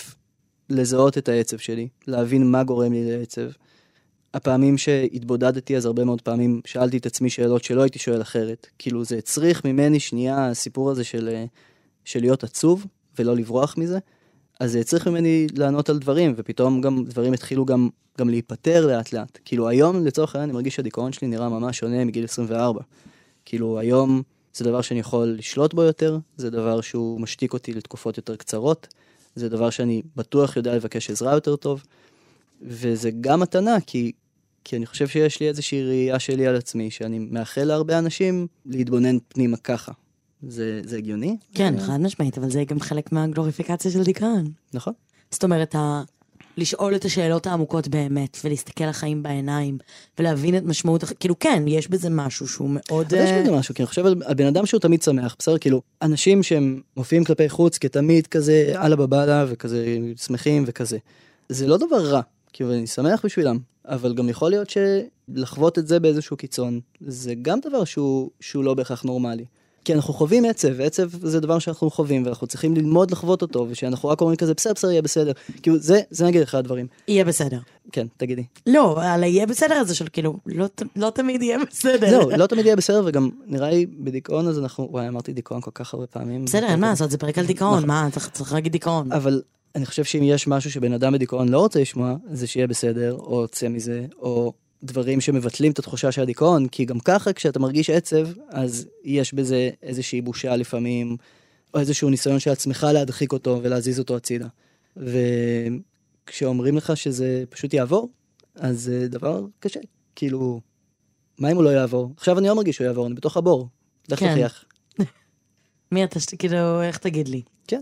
[0.70, 3.50] לזהות את העצב שלי, להבין מה גורם לי לעצב.
[4.34, 8.68] הפעמים שהתבודדתי, אז הרבה מאוד פעמים שאלתי את עצמי שאלות שלא הייתי שואל אחרת.
[8.80, 11.46] כאילו, זה הצריך ממני שנייה, הסיפור הזה של,
[12.06, 12.86] של להיות עצוב
[13.20, 14.00] ולא לברוח מזה.
[14.60, 19.14] אז זה צריך ממני לענות על דברים, ופתאום גם דברים התחילו גם, גם להיפטר לאט
[19.14, 19.40] לאט.
[19.46, 22.82] כאילו היום לצורך העניין אני מרגיש שהדיכאון שלי נראה ממש שונה מגיל 24.
[23.46, 24.22] כאילו היום
[24.54, 28.88] זה דבר שאני יכול לשלוט בו יותר, זה דבר שהוא משתיק אותי לתקופות יותר קצרות,
[29.36, 31.84] זה דבר שאני בטוח יודע לבקש עזרה יותר טוב,
[32.62, 34.12] וזה גם מתנה, כי,
[34.64, 39.18] כי אני חושב שיש לי איזושהי ראייה שלי על עצמי, שאני מאחל להרבה אנשים להתבונן
[39.28, 39.92] פנימה ככה.
[40.48, 41.38] זה, זה הגיוני?
[41.54, 44.52] כן, חד משמעית, אבל זה גם חלק מהגלוריפיקציה של דיכאון.
[44.74, 44.94] נכון.
[45.32, 46.02] זאת אומרת, ה...
[46.58, 49.78] לשאול את השאלות העמוקות באמת, ולהסתכל לחיים בעיניים,
[50.20, 53.14] ולהבין את משמעות, כאילו כן, יש בזה משהו שהוא מאוד...
[53.14, 55.58] יש בזה אה, משהו, כי אני חושב על בן אדם שהוא תמיד שמח, בסדר?
[55.58, 60.98] כאילו, אנשים שהם מופיעים כלפי חוץ כתמיד כזה אללה בבאללה, וכזה שמחים וכזה.
[61.50, 62.22] זה לא דבר רע,
[62.54, 67.60] כאילו אני שמח בשבילם, אבל גם יכול להיות שלחוות את זה באיזשהו קיצון, זה גם
[67.60, 69.46] דבר שהוא, שהוא לא בהכרח נורמלי.
[69.86, 74.10] כי אנחנו חווים עצב, ועצב זה דבר שאנחנו חווים, ואנחנו צריכים ללמוד לחוות אותו, ושאנחנו
[74.10, 75.32] רק אומרים כזה, בסדר, בסדר, יהיה בסדר.
[75.62, 76.88] כאילו, זה, זה נגיד אחד הדברים.
[77.08, 77.60] יהיה בסדר.
[77.92, 78.44] כן, תגידי.
[78.68, 82.10] לא, על היהיה בסדר הזה של כאילו, לא, לא תמיד יהיה בסדר.
[82.10, 85.72] זהו, לא תמיד יהיה בסדר, וגם נראה לי בדיכאון אז אנחנו, וואי, אמרתי דיכאון כל
[85.74, 86.46] כך הרבה פעמים.
[86.46, 87.88] בסדר, אין מה לעשות, זה פרק על דיכאון, נכון.
[87.88, 89.12] מה, צריך להגיד דיכאון.
[89.12, 89.42] אבל
[89.76, 93.48] אני חושב שאם יש משהו שבן אדם בדיכאון לא רוצה לשמוע, זה שיהיה בסדר, או
[93.48, 94.54] צא מזה, או
[94.86, 99.70] דברים שמבטלים את התחושה של הדיכאון, כי גם ככה כשאתה מרגיש עצב, אז יש בזה
[99.84, 101.18] איזושהי בושה לפעמים,
[101.74, 104.48] או איזשהו ניסיון של עצמך להדחיק אותו ולהזיז אותו הצידה.
[106.26, 108.10] כשאומרים לך שזה פשוט יעבור,
[108.56, 109.80] אז זה דבר קשה.
[110.16, 110.62] כאילו,
[111.40, 112.14] מה אם הוא לא יעבור?
[112.18, 113.68] עכשיו אני לא מרגיש שהוא יעבור, אני בתוך הבור.
[114.10, 114.30] לך כן.
[114.30, 114.66] תוכיח.
[115.92, 117.42] מי אתה, ש- כאילו, איך תגיד לי?
[117.68, 117.82] כן.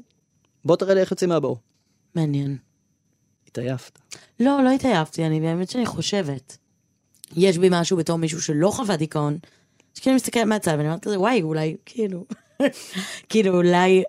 [0.65, 1.57] בוא תראה לי איך יוצאים מהבור.
[2.15, 2.57] מעניין.
[3.47, 3.99] התעייפת.
[4.39, 6.57] לא, לא התעייפתי, אני באמת שאני חושבת.
[7.37, 9.37] יש בי משהו בתור מישהו שלא חווה דיכאון,
[9.93, 12.25] שכאילו מסתכלת מהצד ואני אומרת כזה, וואי, אולי, כאילו,
[13.29, 14.03] כאילו, אולי,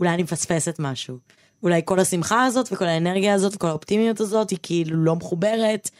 [0.00, 1.18] אולי אני מפספסת משהו.
[1.62, 5.90] אולי כל השמחה הזאת וכל האנרגיה הזאת וכל האופטימיות הזאת היא כאילו לא מחוברת,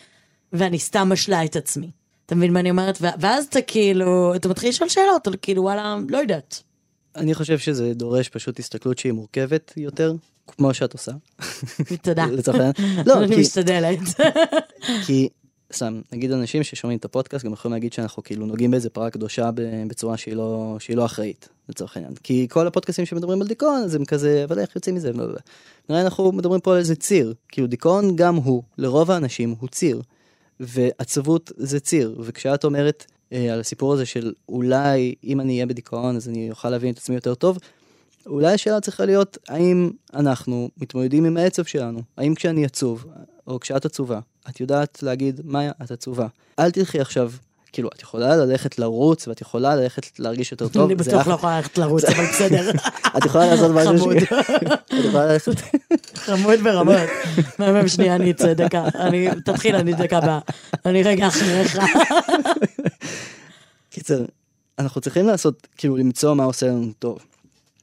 [0.52, 1.90] ואני סתם משלה את עצמי.
[2.26, 2.98] אתה מבין מה אני אומרת?
[3.00, 6.62] ואז אתה כאילו, אתה מתחיל לשאול שאלות, על כאילו, וואלה, לא יודעת.
[7.16, 10.14] אני חושב שזה דורש פשוט הסתכלות שהיא מורכבת יותר,
[10.46, 11.12] כמו שאת עושה.
[12.02, 12.26] תודה.
[12.36, 13.06] לצורך העניין.
[13.06, 13.98] לא, אני משתדלת.
[15.06, 15.28] כי,
[15.72, 19.50] סתם, נגיד אנשים ששומעים את הפודקאסט גם יכולים להגיד שאנחנו כאילו נוגעים באיזה פרה קדושה
[19.86, 22.14] בצורה שהיא לא, שהיא לא אחראית, לצורך העניין.
[22.22, 25.10] כי כל הפודקאסטים שמדברים על דיכאון, אז הם כזה, אבל איך יוצאים מזה?
[25.14, 25.38] ולא, לא.
[25.88, 27.34] נראה אנחנו מדברים פה על איזה ציר.
[27.48, 30.02] כאילו דיכאון גם הוא, לרוב האנשים הוא ציר.
[30.60, 32.16] ועצבות זה ציר.
[32.20, 36.70] וכשאת אומרת אה, על הסיפור הזה של אולי אם אני אהיה בדיכאון אז אני אוכל
[36.70, 37.58] להבין את עצמי יותר טוב,
[38.26, 43.06] אולי השאלה צריכה להיות האם אנחנו מתמודדים עם העצב שלנו, האם כשאני עצוב,
[43.46, 46.26] או כשאת עצובה, את יודעת להגיד, מאיה, את עצובה.
[46.58, 47.32] אל תלכי עכשיו,
[47.72, 50.84] כאילו, את יכולה ללכת לרוץ, ואת יכולה ללכת להרגיש יותר טוב.
[50.84, 51.26] אני בטוח.
[51.26, 52.70] לא יכולה ללכת לרוץ, אבל בסדר.
[53.16, 54.18] את יכולה לעשות משהו חמוד.
[54.18, 54.32] ש...
[55.00, 55.52] את יכולה ללכת...
[56.14, 56.96] חמוד ברמות.
[57.58, 58.84] מהמם שנייה, אני אצא דקה.
[58.94, 60.38] אני, תתחיל, אני דקה הבאה.
[60.86, 61.78] אני רגע אחריך.
[63.90, 64.24] קיצר,
[64.78, 67.18] אנחנו צריכים לעשות, כאילו, למצוא מה עושה לנו טוב.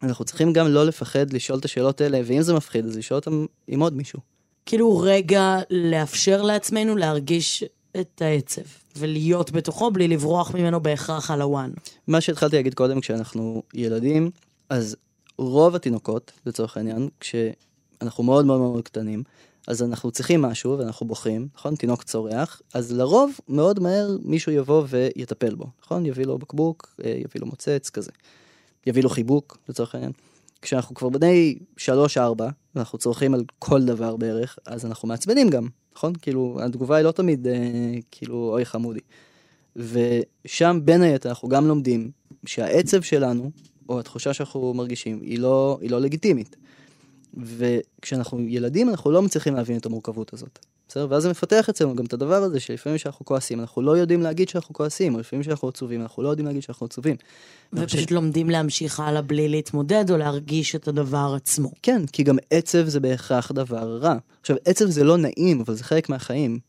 [0.03, 3.45] אנחנו צריכים גם לא לפחד לשאול את השאלות האלה, ואם זה מפחיד, אז לשאול אותם
[3.67, 4.19] עם עוד מישהו.
[4.67, 7.63] כאילו רגע לאפשר לעצמנו להרגיש
[7.99, 8.61] את העצב,
[8.97, 11.71] ולהיות בתוכו בלי לברוח ממנו בהכרח על הוואן.
[12.07, 14.31] מה שהתחלתי להגיד קודם, כשאנחנו ילדים,
[14.69, 14.95] אז
[15.37, 19.23] רוב התינוקות, לצורך העניין, כשאנחנו מאוד מאוד מאוד קטנים,
[19.67, 21.75] אז אנחנו צריכים משהו ואנחנו בוכים, נכון?
[21.75, 26.05] תינוק צורח, אז לרוב מאוד מהר מישהו יבוא ויטפל בו, נכון?
[26.05, 28.11] יביא לו בקבוק, אה, יביא לו מוצץ, כזה.
[28.87, 30.11] יביא לו חיבוק, לצורך העניין.
[30.61, 32.19] כשאנחנו כבר בני 3-4,
[32.75, 36.13] ואנחנו צורכים על כל דבר בערך, אז אנחנו מעצבנים גם, נכון?
[36.21, 37.53] כאילו, התגובה היא לא תמיד, אה,
[38.11, 38.99] כאילו, אוי חמודי.
[39.75, 42.11] ושם בין היתר אנחנו גם לומדים
[42.45, 43.51] שהעצב שלנו,
[43.89, 46.55] או התחושה שאנחנו מרגישים, היא לא, היא לא לגיטימית.
[47.37, 50.59] וכשאנחנו ילדים אנחנו לא מצליחים להבין את המורכבות הזאת.
[50.87, 51.07] בסדר?
[51.09, 54.49] ואז זה מפתח אצלנו גם את הדבר הזה שלפעמים שאנחנו כועסים, אנחנו לא יודעים להגיד
[54.49, 57.15] שאנחנו כועסים, או לפעמים שאנחנו עצובים, אנחנו לא יודעים להגיד שאנחנו עצובים.
[57.73, 61.71] ופשוט לומדים להמשיך הלאה בלי להתמודד או להרגיש את הדבר עצמו.
[61.83, 64.15] כן, כי גם עצב זה בהכרח דבר רע.
[64.41, 66.59] עכשיו, עצב זה לא נעים, אבל זה חלק מהחיים.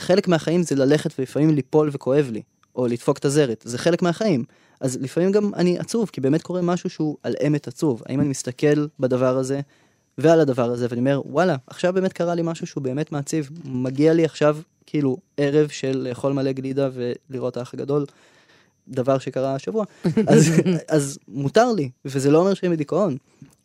[0.00, 2.42] חלק מהחיים זה ללכת ולפעמים ליפול וכואב לי,
[2.76, 4.44] או לדפוק את הזרת, זה חלק מהחיים.
[4.80, 8.02] אז לפעמים גם אני עצוב, כי באמת קורה משהו שהוא על אמת עצוב.
[8.06, 9.60] האם אני מסתכל בדבר הזה
[10.18, 14.12] ועל הדבר הזה, ואני אומר, וואלה, עכשיו באמת קרה לי משהו שהוא באמת מעציב, מגיע
[14.14, 18.06] לי עכשיו, כאילו, ערב של לאכול מלא גלידה ולראות האח הגדול,
[18.88, 19.84] דבר שקרה השבוע,
[20.26, 20.52] אז,
[20.88, 23.16] אז מותר לי, וזה לא אומר שאני בדיכאון.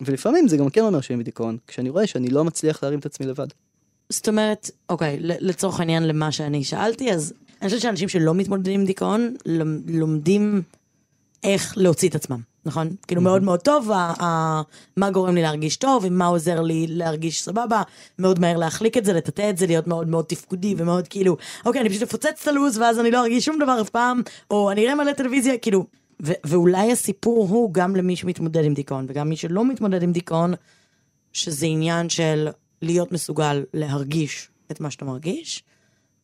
[0.02, 3.26] ולפעמים זה גם כן אומר שאני בדיכאון, כשאני רואה שאני לא מצליח להרים את עצמי
[3.26, 3.48] לבד.
[4.10, 8.86] זאת אומרת, אוקיי, לצורך העניין למה שאני שאלתי, אז אני חושבת שאנשים שלא מתמודדים עם
[8.86, 10.62] דיכאון, לומ- לומדים
[11.44, 12.90] איך להוציא את עצמם, נכון?
[13.08, 13.90] כאילו מאוד מאוד טוב,
[14.98, 17.82] מה גורם לי להרגיש טוב, ומה עוזר לי להרגיש סבבה,
[18.20, 21.82] מאוד מהר להחליק את זה, לטאטא את זה, להיות מאוד מאוד תפקודי, ומאוד כאילו, אוקיי,
[21.82, 24.86] אני פשוט אפוצץ את הלו"ז, ואז אני לא ארגיש שום דבר אף פעם, או אני
[24.86, 25.86] אראה מלא טלוויזיה, כאילו,
[26.24, 30.54] ו- ואולי הסיפור הוא גם למי שמתמודד עם דיכאון, וגם מי שלא מתמודד עם דיכאון,
[31.34, 32.48] שזה עניין של
[32.82, 35.64] להיות מסוגל להרגיש את מה שאתה מרגיש,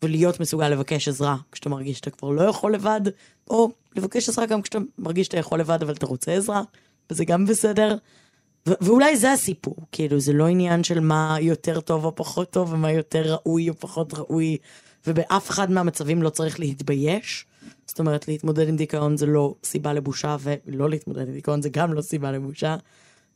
[0.03, 3.01] ולהיות מסוגל לבקש עזרה כשאתה מרגיש שאתה כבר לא יכול לבד,
[3.49, 6.62] או לבקש עזרה גם כשאתה מרגיש שאתה יכול לבד אבל אתה רוצה עזרה,
[7.10, 7.97] וזה גם בסדר.
[8.67, 12.73] ו- ואולי זה הסיפור, כאילו זה לא עניין של מה יותר טוב או פחות טוב,
[12.73, 14.57] ומה יותר ראוי או פחות ראוי,
[15.07, 17.45] ובאף אחד מהמצבים לא צריך להתבייש.
[17.88, 21.93] זאת אומרת, להתמודד עם דיכאון זה לא סיבה לבושה, ולא להתמודד עם דיכאון זה גם
[21.93, 22.75] לא סיבה לבושה.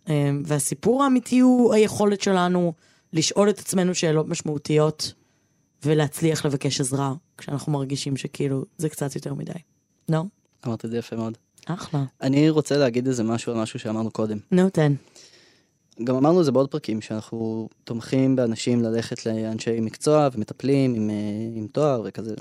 [0.10, 2.74] אמ, והסיפור האמיתי הוא היכולת שלנו
[3.14, 5.14] לשאול את עצמנו שאלות משמעותיות
[5.86, 9.52] ולהצליח לבקש עזרה כשאנחנו מרגישים שכאילו זה קצת יותר מדי.
[10.10, 10.24] לא?
[10.68, 11.38] אמרת את זה יפה מאוד.
[11.66, 12.04] אחלה.
[12.22, 14.38] אני רוצה להגיד איזה משהו על משהו שאמרנו קודם.
[14.52, 14.94] נו, תן.
[16.04, 21.16] גם אמרנו את זה בעוד פרקים, שאנחנו תומכים באנשים ללכת לאנשי מקצוע ומטפלים עם, אה,
[21.56, 22.36] עם תואר וכזה.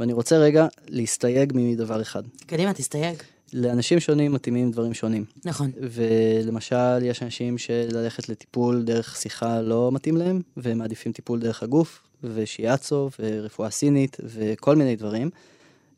[0.00, 2.22] ואני רוצה רגע להסתייג מדבר אחד.
[2.46, 3.16] קדימה, תסתייג.
[3.52, 5.24] לאנשים שונים מתאימים דברים שונים.
[5.44, 5.70] נכון.
[5.76, 12.02] ולמשל, יש אנשים שללכת לטיפול דרך שיחה לא מתאים להם, והם מעדיפים טיפול דרך הגוף,
[12.34, 15.30] ושיאצו, ורפואה סינית, וכל מיני דברים.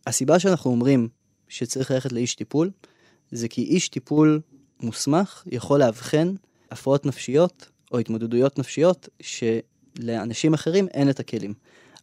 [0.07, 1.09] הסיבה שאנחנו אומרים
[1.49, 2.71] שצריך ללכת לאיש טיפול,
[3.31, 4.41] זה כי איש טיפול
[4.81, 6.35] מוסמך יכול לאבחן
[6.71, 9.09] הפרעות נפשיות, או התמודדויות נפשיות,
[9.99, 11.55] לאנשים אחרים אין את הכלים.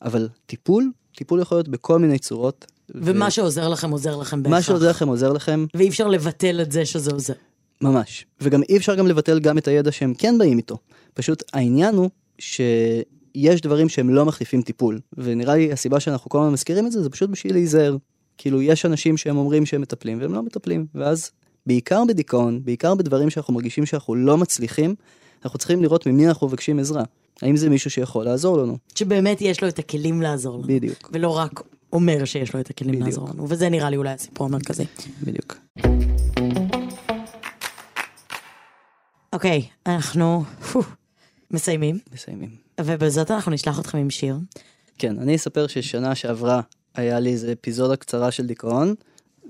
[0.01, 2.65] אבל טיפול, טיפול יכול להיות בכל מיני צורות.
[2.89, 4.57] ומה שעוזר לכם, עוזר לכם בהכרח.
[4.57, 7.33] מה שעוזר לכם, עוזר לכם, ואי אפשר לבטל את זה שזה עוזר.
[7.81, 8.25] ממש.
[8.41, 10.77] וגם אי אפשר גם לבטל גם את הידע שהם כן באים איתו.
[11.13, 12.09] פשוט העניין הוא
[13.37, 14.99] שיש דברים שהם לא מחליפים טיפול.
[15.17, 17.97] ונראה לי הסיבה שאנחנו כל הזמן מזכירים את זה, זה פשוט בשביל להיזהר.
[18.37, 20.85] כאילו, יש אנשים שהם אומרים שהם מטפלים והם לא מטפלים.
[20.95, 21.31] ואז,
[21.65, 24.95] בעיקר בדיכאון, בעיקר בדברים שאנחנו מרגישים שאנחנו לא מצליחים,
[25.45, 27.03] אנחנו צריכים לראות ממי אנחנו מבקשים עזרה.
[27.41, 28.77] האם זה מישהו שיכול לעזור לנו?
[28.95, 30.67] שבאמת יש לו את הכלים לעזור לנו.
[30.67, 31.09] בדיוק.
[31.13, 31.61] ולא רק
[31.93, 33.07] אומר שיש לו את הכלים בדיוק.
[33.07, 33.45] לעזור לנו.
[33.49, 34.83] וזה נראה לי אולי הסיפור המרכזי.
[35.23, 35.57] בדיוק.
[39.33, 40.81] אוקיי, אנחנו פו,
[41.53, 42.49] מסיימים, מסיימים.
[42.81, 44.37] ובזאת אנחנו נשלח אתכם עם שיר.
[44.97, 46.61] כן, אני אספר ששנה שעברה
[46.95, 48.95] היה לי איזה אפיזודה קצרה של דיכאון,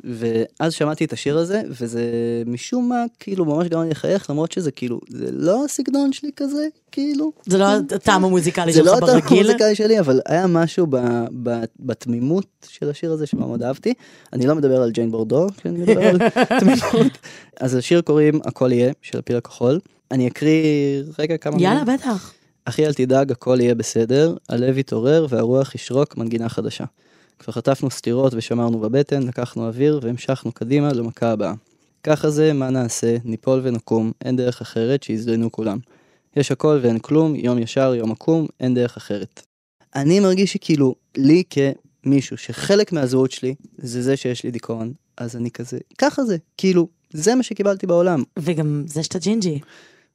[0.03, 2.03] ואז שמעתי את השיר הזה, וזה
[2.45, 6.67] משום מה, כאילו, ממש גרם לי לחייך, למרות שזה כאילו, זה לא הסגנון שלי כזה,
[6.91, 7.31] כאילו.
[7.45, 7.65] זה לא
[7.95, 9.39] הטעם המוזיקלי זה שלך לא הטעם ברגיל.
[9.39, 10.97] המוזיקלי שלי, אבל היה משהו ב,
[11.43, 13.93] ב, בתמימות של השיר הזה שמאוד אהבתי.
[14.33, 16.17] אני לא מדבר על ג'יין בורדו, כשאני מדבר על
[16.59, 17.17] תמימות.
[17.59, 19.79] אז השיר קוראים הכל יהיה, של הפיל הכחול.
[20.11, 21.83] אני אקריא רגע כמה יאללה.
[21.83, 22.33] בטח.
[22.65, 26.83] אחי אל תדאג, הכל יהיה בסדר, הלב יתעורר והרוח ישרוק מנגינה חדשה.
[27.39, 31.53] כבר חטפנו סטירות ושמרנו בבטן, לקחנו אוויר והמשכנו קדימה למכה הבאה.
[32.03, 35.77] ככה זה, מה נעשה, ניפול ונקום, אין דרך אחרת שיזדיינו כולם.
[36.35, 39.41] יש הכל ואין כלום, יום ישר, יום עקום, אין דרך אחרת.
[39.95, 45.51] אני מרגיש שכאילו, לי כמישהו שחלק מהזהות שלי זה זה שיש לי דיכאון, אז אני
[45.51, 48.23] כזה, ככה זה, כאילו, זה מה שקיבלתי בעולם.
[48.39, 49.59] וגם זה שאתה ג'ינג'י.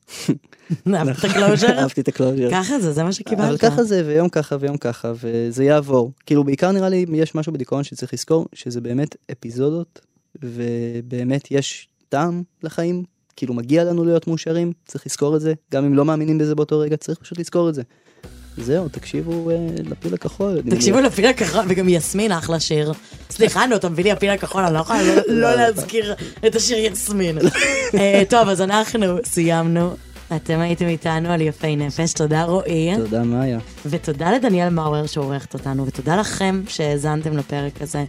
[0.94, 1.72] אהבת את ה closure?
[1.80, 2.50] אהבתי את ה closure.
[2.50, 3.48] ככה זה, זה מה שקיבלת.
[3.48, 6.12] אבל ככה זה, ויום ככה ויום ככה, וזה יעבור.
[6.26, 10.00] כאילו, בעיקר נראה לי, יש משהו בדיכאון שצריך לזכור, שזה באמת אפיזודות,
[10.42, 13.04] ובאמת יש טעם לחיים.
[13.36, 15.54] כאילו, מגיע לנו להיות מאושרים, צריך לזכור את זה.
[15.72, 17.82] גם אם לא מאמינים בזה באותו רגע, צריך פשוט לזכור את זה.
[18.60, 19.56] זהו, תקשיבו אה,
[19.90, 20.60] לפיל הכחול.
[20.70, 21.12] תקשיבו מניח.
[21.12, 22.92] לפיל הכחול, וגם יסמין אחלה שיר.
[23.30, 26.14] סליחה, נו, אתה מביא לי הפיל הכחול, אני לא יכולה לא- לא להזכיר
[26.46, 27.38] את השיר יסמין.
[27.98, 29.94] אה, טוב, אז אנחנו סיימנו.
[30.36, 32.96] אתם הייתם איתנו על יפי נפש, תודה רועי.
[32.96, 33.58] תודה, מאיה.
[33.86, 38.04] ותודה לדניאל מאואר שעורכת אותנו, ותודה לכם שהאזנתם לפרק הזה.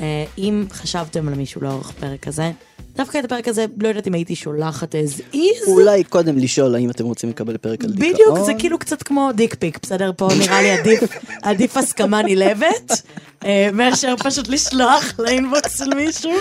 [0.00, 2.50] אה, אם חשבתם על מישהו לאורך הפרק הזה,
[2.96, 5.68] דווקא את הפרק הזה, לא יודעת אם הייתי שולחת as is.
[5.68, 8.12] אולי קודם לשאול האם אתם רוצים לקבל פרק על דיכאון.
[8.12, 10.12] בדיוק, זה כאילו קצת כמו דיק פיק, בסדר?
[10.16, 11.00] פה נראה לי עדיף,
[11.42, 13.02] עדיף הסכמה נלהבת,
[13.44, 16.32] אה, מאשר פשוט לשלוח לאינבוקס של מישהו,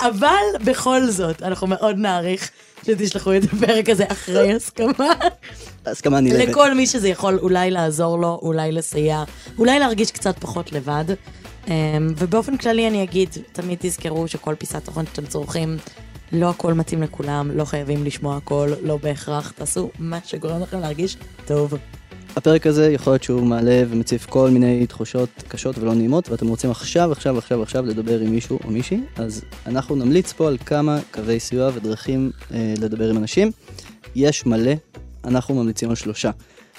[0.00, 2.50] אבל בכל זאת, אנחנו מאוד נעריך
[2.86, 5.12] שתשלחו את הפרק הזה אחרי הסכמה.
[5.86, 6.48] הסכמה נלהבת.
[6.48, 9.24] לכל מי שזה יכול אולי לעזור לו, אולי לסייע,
[9.58, 11.04] אולי להרגיש קצת פחות לבד.
[11.70, 15.76] אמ, ובאופן כללי אני אגיד, תמיד תזכרו שכל פיסת תוכן שאתם צורכים,
[16.32, 21.16] לא הכל מתאים לכולם, לא חייבים לשמוע הכל, לא בהכרח, תעשו מה שגורם לכם להרגיש
[21.46, 21.74] טוב.
[22.36, 26.70] הפרק הזה יכול להיות שהוא מעלה ומציף כל מיני תחושות קשות ולא נעימות, ואתם רוצים
[26.70, 30.98] עכשיו, עכשיו, עכשיו, עכשיו לדבר עם מישהו או מישהי, אז אנחנו נמליץ פה על כמה
[31.10, 33.50] קווי סיוע ודרכים אה, לדבר עם אנשים.
[34.14, 34.72] יש מלא,
[35.24, 36.30] אנחנו ממליצים על שלושה.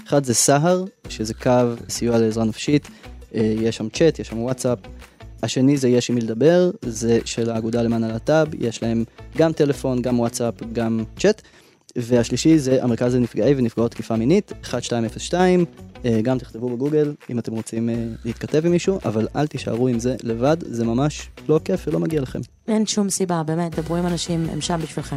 [0.08, 1.52] אחד זה סהר, שזה קו
[1.90, 2.88] סיוע לעזרה נפשית,
[3.34, 4.80] יש שם צ'אט, יש שם וואטסאפ.
[5.44, 9.04] השני זה יש עם מי לדבר, זה של האגודה למען הלהט"ב, יש להם
[9.38, 11.42] גם טלפון, גם וואטסאפ, גם צ'אט.
[11.96, 15.66] והשלישי זה המרכז לנפגעי ונפגעות תקיפה מינית, 1202,
[16.06, 20.00] אה, גם תכתבו בגוגל אם אתם רוצים אה, להתכתב עם מישהו, אבל אל תישארו עם
[20.00, 22.40] זה לבד, זה ממש לא כיף ולא מגיע לכם.
[22.68, 25.16] אין שום סיבה, באמת, דברו עם אנשים, הם שם בשבילכם.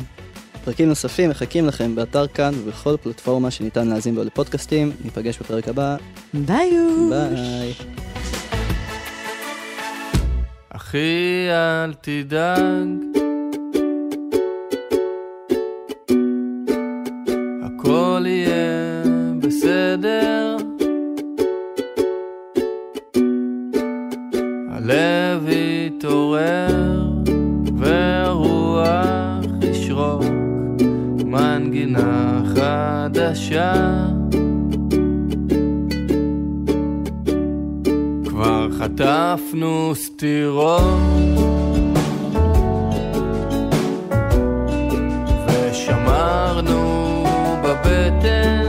[0.64, 4.92] פרקים נוספים מחכים לכם באתר כאן ובכל פלטפורמה שניתן להאזין בו לפודקאסטים.
[5.04, 5.96] ניפגש בפרק הבא,
[6.34, 6.70] ביי!
[7.10, 7.72] ביי.
[10.70, 12.88] אחי, אל תדאג.
[17.62, 19.02] הכל יהיה
[19.38, 20.73] בסדר.
[33.34, 33.74] חדשה.
[38.28, 40.84] כבר חטפנו סטירות
[45.46, 47.24] ושמרנו
[47.64, 48.63] בבטן